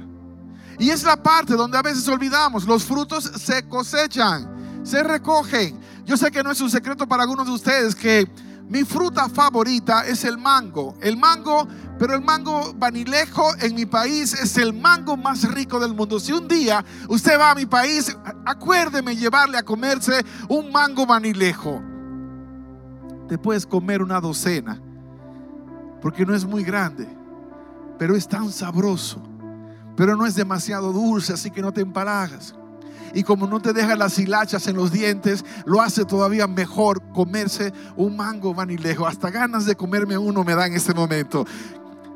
Y 0.79 0.91
es 0.91 1.03
la 1.03 1.21
parte 1.21 1.55
donde 1.55 1.77
a 1.77 1.83
veces 1.83 2.07
olvidamos, 2.07 2.65
los 2.65 2.85
frutos 2.85 3.25
se 3.25 3.69
cosechan 3.69 4.57
se 4.83 5.03
recogen. 5.03 5.79
Yo 6.05 6.17
sé 6.17 6.31
que 6.31 6.43
no 6.43 6.51
es 6.51 6.61
un 6.61 6.71
secreto 6.71 7.07
para 7.07 7.23
algunos 7.23 7.47
de 7.47 7.53
ustedes 7.53 7.95
que 7.95 8.29
mi 8.69 8.85
fruta 8.85 9.29
favorita 9.29 10.07
es 10.07 10.25
el 10.25 10.37
mango. 10.37 10.95
El 11.01 11.17
mango, 11.17 11.67
pero 11.99 12.15
el 12.15 12.23
mango 12.23 12.75
vanilejo 12.75 13.55
en 13.61 13.75
mi 13.75 13.87
país 13.87 14.35
es 14.35 14.59
el 14.59 14.75
mango 14.75 15.17
más 15.17 15.51
rico 15.53 15.81
del 15.81 15.95
mundo. 15.95 16.21
Si 16.21 16.33
un 16.33 16.47
día 16.47 16.85
usted 17.09 17.39
va 17.39 17.53
a 17.53 17.55
mi 17.55 17.67
país, 17.67 18.15
acuérdeme 18.45 19.17
llevarle 19.17 19.57
a 19.57 19.63
comerse 19.63 20.25
un 20.49 20.71
mango 20.71 21.07
vanilejo. 21.07 21.83
Te 23.27 23.39
puedes 23.39 23.67
comer 23.67 24.03
una 24.03 24.21
docena, 24.21 24.81
porque 26.01 26.25
no 26.25 26.35
es 26.35 26.45
muy 26.45 26.63
grande, 26.63 27.07
pero 27.99 28.17
es 28.17 28.27
tan 28.27 28.51
sabroso, 28.51 29.23
pero 29.97 30.17
no 30.17 30.25
es 30.25 30.35
demasiado 30.35 30.93
dulce, 30.93 31.35
así 31.35 31.51
que 31.51 31.61
no 31.61 31.73
te 31.73 31.83
empalagas 31.83 32.58
y 33.15 33.23
como 33.23 33.47
no 33.47 33.61
te 33.61 33.73
deja 33.73 33.97
las 33.97 34.19
hilachas 34.19 34.67
en 34.67 34.77
los 34.77 34.93
dientes, 34.93 35.45
lo 35.65 35.81
hace 35.81 36.05
todavía 36.05 36.47
mejor 36.47 37.03
comerse 37.13 37.73
un 37.97 38.17
mango 38.17 38.55
vanilejo. 38.55 39.07
Hasta 39.07 39.31
ganas 39.31 39.67
de 39.67 39.77
comerme 39.77 40.19
uno 40.19 40.45
me 40.45 40.55
da 40.55 40.67
en 40.67 40.75
este 40.75 40.95
momento. 40.95 41.47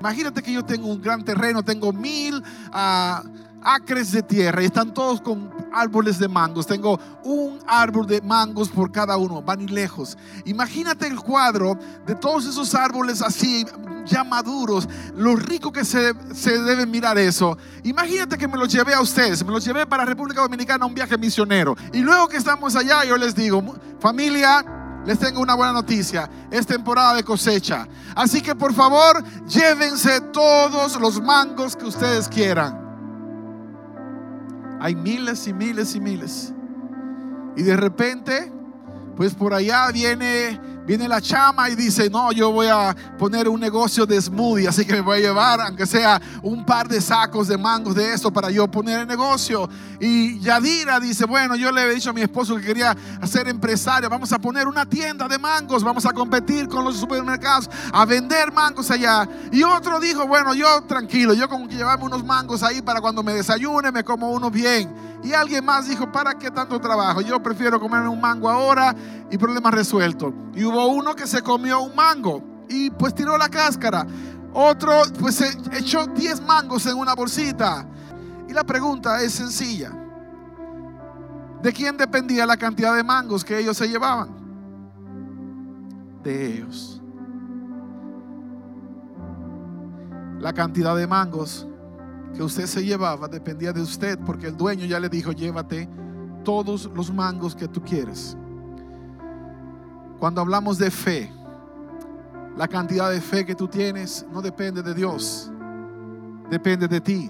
Imagínate 0.00 0.42
que 0.42 0.52
yo 0.52 0.64
tengo 0.64 0.88
un 0.88 1.00
gran 1.00 1.24
terreno, 1.24 1.62
tengo 1.62 1.92
mil... 1.92 2.42
Uh, 2.72 3.51
acres 3.64 4.12
de 4.12 4.22
tierra 4.22 4.62
y 4.62 4.66
están 4.66 4.92
todos 4.92 5.20
con 5.20 5.50
árboles 5.72 6.18
de 6.18 6.28
mangos. 6.28 6.66
Tengo 6.66 6.98
un 7.24 7.58
árbol 7.66 8.06
de 8.06 8.20
mangos 8.20 8.68
por 8.68 8.90
cada 8.90 9.16
uno, 9.16 9.42
van 9.42 9.62
y 9.62 9.68
lejos. 9.68 10.16
Imagínate 10.44 11.06
el 11.06 11.20
cuadro 11.20 11.78
de 12.06 12.14
todos 12.14 12.46
esos 12.46 12.74
árboles 12.74 13.22
así, 13.22 13.66
ya 14.04 14.24
maduros, 14.24 14.88
lo 15.16 15.36
rico 15.36 15.72
que 15.72 15.84
se, 15.84 16.12
se 16.34 16.58
debe 16.58 16.86
mirar 16.86 17.18
eso. 17.18 17.56
Imagínate 17.84 18.36
que 18.36 18.48
me 18.48 18.58
los 18.58 18.72
llevé 18.72 18.94
a 18.94 19.00
ustedes, 19.00 19.44
me 19.44 19.52
los 19.52 19.64
llevé 19.64 19.86
para 19.86 20.04
República 20.04 20.42
Dominicana 20.42 20.84
a 20.84 20.88
un 20.88 20.94
viaje 20.94 21.16
misionero. 21.16 21.76
Y 21.92 22.00
luego 22.00 22.28
que 22.28 22.36
estamos 22.36 22.76
allá, 22.76 23.04
yo 23.04 23.16
les 23.16 23.34
digo, 23.34 23.62
familia, 24.00 24.64
les 25.04 25.18
tengo 25.18 25.40
una 25.40 25.54
buena 25.54 25.72
noticia. 25.72 26.28
Es 26.50 26.66
temporada 26.66 27.14
de 27.14 27.24
cosecha. 27.24 27.88
Así 28.14 28.40
que 28.40 28.54
por 28.54 28.72
favor, 28.72 29.22
llévense 29.46 30.20
todos 30.32 31.00
los 31.00 31.20
mangos 31.20 31.76
que 31.76 31.86
ustedes 31.86 32.28
quieran. 32.28 32.81
Hay 34.82 34.96
miles 34.96 35.46
y 35.46 35.52
miles 35.52 35.94
y 35.94 36.00
miles. 36.00 36.52
Y 37.56 37.62
de 37.62 37.76
repente, 37.76 38.50
pues 39.16 39.32
por 39.32 39.54
allá 39.54 39.92
viene 39.92 40.58
Viene 40.84 41.06
la 41.06 41.20
chama 41.20 41.70
y 41.70 41.76
dice, 41.76 42.10
no, 42.10 42.32
yo 42.32 42.50
voy 42.50 42.66
a 42.66 42.94
poner 43.16 43.48
un 43.48 43.60
negocio 43.60 44.04
de 44.04 44.20
smoothie, 44.20 44.66
así 44.66 44.84
que 44.84 44.94
me 44.94 45.00
voy 45.00 45.18
a 45.18 45.20
llevar, 45.20 45.60
aunque 45.60 45.86
sea 45.86 46.20
un 46.42 46.66
par 46.66 46.88
de 46.88 47.00
sacos 47.00 47.46
de 47.46 47.56
mangos 47.56 47.94
de 47.94 48.12
eso 48.12 48.32
para 48.32 48.50
yo 48.50 48.68
poner 48.68 49.00
el 49.00 49.06
negocio. 49.06 49.68
Y 50.00 50.40
Yadira 50.40 50.98
dice, 50.98 51.24
bueno, 51.24 51.54
yo 51.54 51.70
le 51.70 51.82
he 51.82 51.94
dicho 51.94 52.10
a 52.10 52.12
mi 52.12 52.22
esposo 52.22 52.56
que 52.56 52.62
quería 52.62 52.96
ser 53.24 53.46
empresario, 53.46 54.10
vamos 54.10 54.32
a 54.32 54.40
poner 54.40 54.66
una 54.66 54.84
tienda 54.84 55.28
de 55.28 55.38
mangos, 55.38 55.84
vamos 55.84 56.04
a 56.04 56.12
competir 56.12 56.66
con 56.66 56.84
los 56.84 56.96
supermercados, 56.96 57.70
a 57.92 58.04
vender 58.04 58.52
mangos 58.52 58.90
allá. 58.90 59.28
Y 59.52 59.62
otro 59.62 60.00
dijo, 60.00 60.26
bueno, 60.26 60.52
yo 60.52 60.82
tranquilo, 60.82 61.32
yo 61.32 61.48
como 61.48 61.68
que 61.68 61.76
llevarme 61.76 62.06
unos 62.06 62.24
mangos 62.24 62.64
ahí 62.64 62.82
para 62.82 63.00
cuando 63.00 63.22
me 63.22 63.34
desayune, 63.34 63.92
me 63.92 64.02
como 64.02 64.32
uno 64.32 64.50
bien. 64.50 64.92
Y 65.22 65.32
alguien 65.32 65.64
más 65.64 65.88
dijo, 65.88 66.10
¿para 66.10 66.34
qué 66.34 66.50
tanto 66.50 66.80
trabajo? 66.80 67.20
Yo 67.20 67.40
prefiero 67.40 67.78
comerme 67.78 68.08
un 68.08 68.20
mango 68.20 68.50
ahora 68.50 68.94
y 69.30 69.38
problema 69.38 69.70
resuelto. 69.70 70.34
Y 70.52 70.64
hubo 70.72 70.86
uno 70.88 71.14
que 71.14 71.26
se 71.26 71.42
comió 71.42 71.82
un 71.82 71.94
mango 71.94 72.42
y 72.68 72.90
pues 72.90 73.14
tiró 73.14 73.36
la 73.36 73.48
cáscara. 73.48 74.06
Otro 74.54 74.92
pues 75.18 75.36
se 75.36 75.48
echó 75.76 76.06
10 76.06 76.42
mangos 76.42 76.86
en 76.86 76.96
una 76.96 77.14
bolsita. 77.14 77.86
Y 78.48 78.52
la 78.52 78.64
pregunta 78.64 79.22
es 79.22 79.32
sencilla. 79.32 79.92
¿De 81.62 81.72
quién 81.72 81.96
dependía 81.96 82.44
la 82.44 82.56
cantidad 82.56 82.96
de 82.96 83.04
mangos 83.04 83.44
que 83.44 83.58
ellos 83.58 83.76
se 83.76 83.88
llevaban? 83.88 84.28
De 86.22 86.54
ellos. 86.54 87.00
La 90.40 90.52
cantidad 90.52 90.96
de 90.96 91.06
mangos 91.06 91.68
que 92.34 92.42
usted 92.42 92.66
se 92.66 92.84
llevaba 92.84 93.28
dependía 93.28 93.72
de 93.72 93.80
usted 93.80 94.18
porque 94.18 94.48
el 94.48 94.56
dueño 94.56 94.86
ya 94.86 94.98
le 94.98 95.08
dijo, 95.08 95.32
llévate 95.32 95.88
todos 96.44 96.90
los 96.94 97.12
mangos 97.12 97.54
que 97.54 97.68
tú 97.68 97.82
quieres. 97.82 98.36
Cuando 100.22 100.40
hablamos 100.40 100.78
de 100.78 100.88
fe, 100.88 101.32
la 102.56 102.68
cantidad 102.68 103.10
de 103.10 103.20
fe 103.20 103.44
que 103.44 103.56
tú 103.56 103.66
tienes 103.66 104.24
no 104.30 104.40
depende 104.40 104.80
de 104.80 104.94
Dios, 104.94 105.50
depende 106.48 106.86
de 106.86 107.00
ti. 107.00 107.28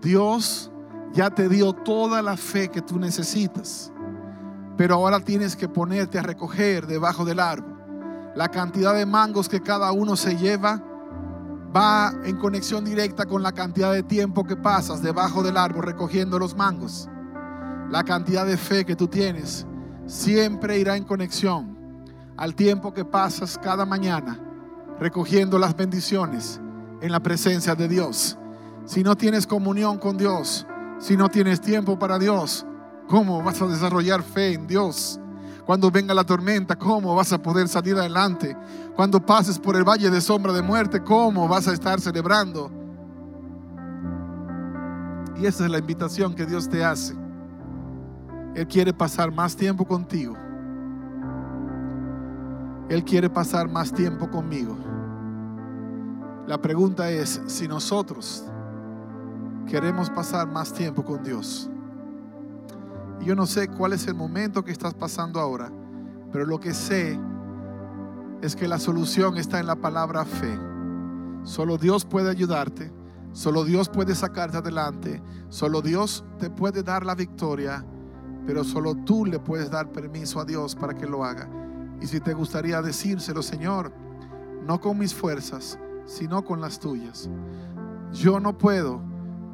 Dios 0.00 0.70
ya 1.12 1.28
te 1.28 1.46
dio 1.46 1.74
toda 1.74 2.22
la 2.22 2.38
fe 2.38 2.70
que 2.70 2.80
tú 2.80 2.98
necesitas, 2.98 3.92
pero 4.78 4.94
ahora 4.94 5.20
tienes 5.20 5.54
que 5.54 5.68
ponerte 5.68 6.18
a 6.18 6.22
recoger 6.22 6.86
debajo 6.86 7.26
del 7.26 7.38
árbol. 7.38 7.78
La 8.34 8.48
cantidad 8.48 8.94
de 8.94 9.04
mangos 9.04 9.46
que 9.46 9.60
cada 9.60 9.92
uno 9.92 10.16
se 10.16 10.38
lleva 10.38 10.82
va 11.76 12.14
en 12.24 12.38
conexión 12.38 12.82
directa 12.82 13.26
con 13.26 13.42
la 13.42 13.52
cantidad 13.52 13.92
de 13.92 14.04
tiempo 14.04 14.44
que 14.44 14.56
pasas 14.56 15.02
debajo 15.02 15.42
del 15.42 15.58
árbol 15.58 15.82
recogiendo 15.82 16.38
los 16.38 16.56
mangos. 16.56 17.10
La 17.90 18.04
cantidad 18.04 18.46
de 18.46 18.56
fe 18.56 18.86
que 18.86 18.96
tú 18.96 19.06
tienes 19.06 19.66
siempre 20.06 20.78
irá 20.78 20.96
en 20.96 21.04
conexión 21.04 21.78
al 22.40 22.54
tiempo 22.54 22.94
que 22.94 23.04
pasas 23.04 23.58
cada 23.58 23.84
mañana 23.84 24.40
recogiendo 24.98 25.58
las 25.58 25.76
bendiciones 25.76 26.58
en 27.02 27.12
la 27.12 27.20
presencia 27.20 27.74
de 27.74 27.86
Dios. 27.86 28.38
Si 28.86 29.02
no 29.02 29.14
tienes 29.14 29.46
comunión 29.46 29.98
con 29.98 30.16
Dios, 30.16 30.66
si 30.98 31.18
no 31.18 31.28
tienes 31.28 31.60
tiempo 31.60 31.98
para 31.98 32.18
Dios, 32.18 32.64
¿cómo 33.08 33.42
vas 33.42 33.60
a 33.60 33.66
desarrollar 33.66 34.22
fe 34.22 34.54
en 34.54 34.66
Dios? 34.66 35.20
Cuando 35.66 35.90
venga 35.90 36.14
la 36.14 36.24
tormenta, 36.24 36.76
¿cómo 36.76 37.14
vas 37.14 37.30
a 37.34 37.42
poder 37.42 37.68
salir 37.68 37.94
adelante? 37.96 38.56
Cuando 38.96 39.24
pases 39.24 39.58
por 39.58 39.76
el 39.76 39.84
valle 39.84 40.08
de 40.08 40.20
sombra 40.22 40.54
de 40.54 40.62
muerte, 40.62 41.02
¿cómo 41.02 41.46
vas 41.46 41.68
a 41.68 41.74
estar 41.74 42.00
celebrando? 42.00 42.70
Y 45.36 45.44
esa 45.44 45.66
es 45.66 45.70
la 45.70 45.78
invitación 45.78 46.34
que 46.34 46.46
Dios 46.46 46.70
te 46.70 46.82
hace. 46.82 47.14
Él 48.54 48.66
quiere 48.66 48.94
pasar 48.94 49.30
más 49.30 49.54
tiempo 49.54 49.84
contigo. 49.84 50.36
Él 52.90 53.04
quiere 53.04 53.30
pasar 53.30 53.70
más 53.70 53.92
tiempo 53.92 54.28
conmigo. 54.28 54.76
La 56.48 56.60
pregunta 56.60 57.08
es 57.08 57.40
si 57.46 57.68
nosotros 57.68 58.44
queremos 59.68 60.10
pasar 60.10 60.48
más 60.48 60.72
tiempo 60.72 61.04
con 61.04 61.22
Dios. 61.22 61.70
Yo 63.20 63.36
no 63.36 63.46
sé 63.46 63.68
cuál 63.68 63.92
es 63.92 64.08
el 64.08 64.14
momento 64.14 64.64
que 64.64 64.72
estás 64.72 64.92
pasando 64.92 65.38
ahora, 65.38 65.70
Pero 66.32 66.46
lo 66.46 66.58
que 66.58 66.74
sé 66.74 67.18
es 68.40 68.56
que 68.56 68.68
la 68.68 68.78
solución 68.78 69.36
está 69.36 69.60
en 69.60 69.66
la 69.66 69.76
palabra 69.76 70.24
fe. 70.24 70.58
Solo 71.42 71.76
Dios 71.76 72.04
puede 72.04 72.30
ayudarte, 72.30 72.92
solo 73.32 73.64
Dios 73.64 73.88
puede 73.88 74.14
sacarte 74.14 74.58
adelante, 74.58 75.22
solo 75.48 75.80
Dios 75.82 76.24
te 76.38 76.50
puede 76.50 76.82
dar 76.84 77.04
la 77.04 77.16
victoria, 77.16 77.84
pero 78.46 78.62
solo 78.62 78.94
tú 78.94 79.26
le 79.26 79.38
puedes 79.38 79.70
dar 79.70 79.90
permiso 79.90 80.40
a 80.40 80.44
Dios 80.44 80.76
para 80.76 80.94
que 80.94 81.06
lo 81.06 81.24
haga. 81.24 81.59
Y 82.00 82.06
si 82.06 82.20
te 82.20 82.32
gustaría 82.32 82.80
decírselo, 82.82 83.42
Señor, 83.42 83.92
no 84.66 84.80
con 84.80 84.98
mis 84.98 85.14
fuerzas, 85.14 85.78
sino 86.06 86.44
con 86.44 86.60
las 86.60 86.78
tuyas. 86.78 87.28
Yo 88.12 88.40
no 88.40 88.56
puedo, 88.56 89.00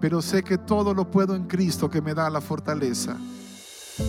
pero 0.01 0.23
sé 0.23 0.43
que 0.43 0.59
todo 0.59 0.95
lo 0.95 1.11
puedo 1.11 1.35
en 1.35 1.45
Cristo 1.47 1.91
que 1.91 2.01
me 2.01 2.15
da 2.15 2.31
la 2.31 2.41
fortaleza. 2.41 3.17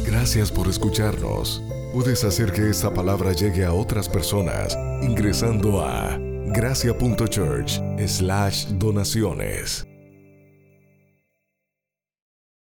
Gracias 0.05 0.51
por 0.51 0.67
escucharnos. 0.67 1.61
Puedes 1.93 2.23
hacer 2.23 2.51
que 2.51 2.69
esta 2.69 2.93
palabra 2.93 3.31
llegue 3.31 3.65
a 3.65 3.73
otras 3.73 4.09
personas 4.09 4.77
ingresando 5.01 5.81
a 5.81 6.17
gracia.church 6.47 7.81
slash 8.05 8.67
donaciones. 8.73 9.87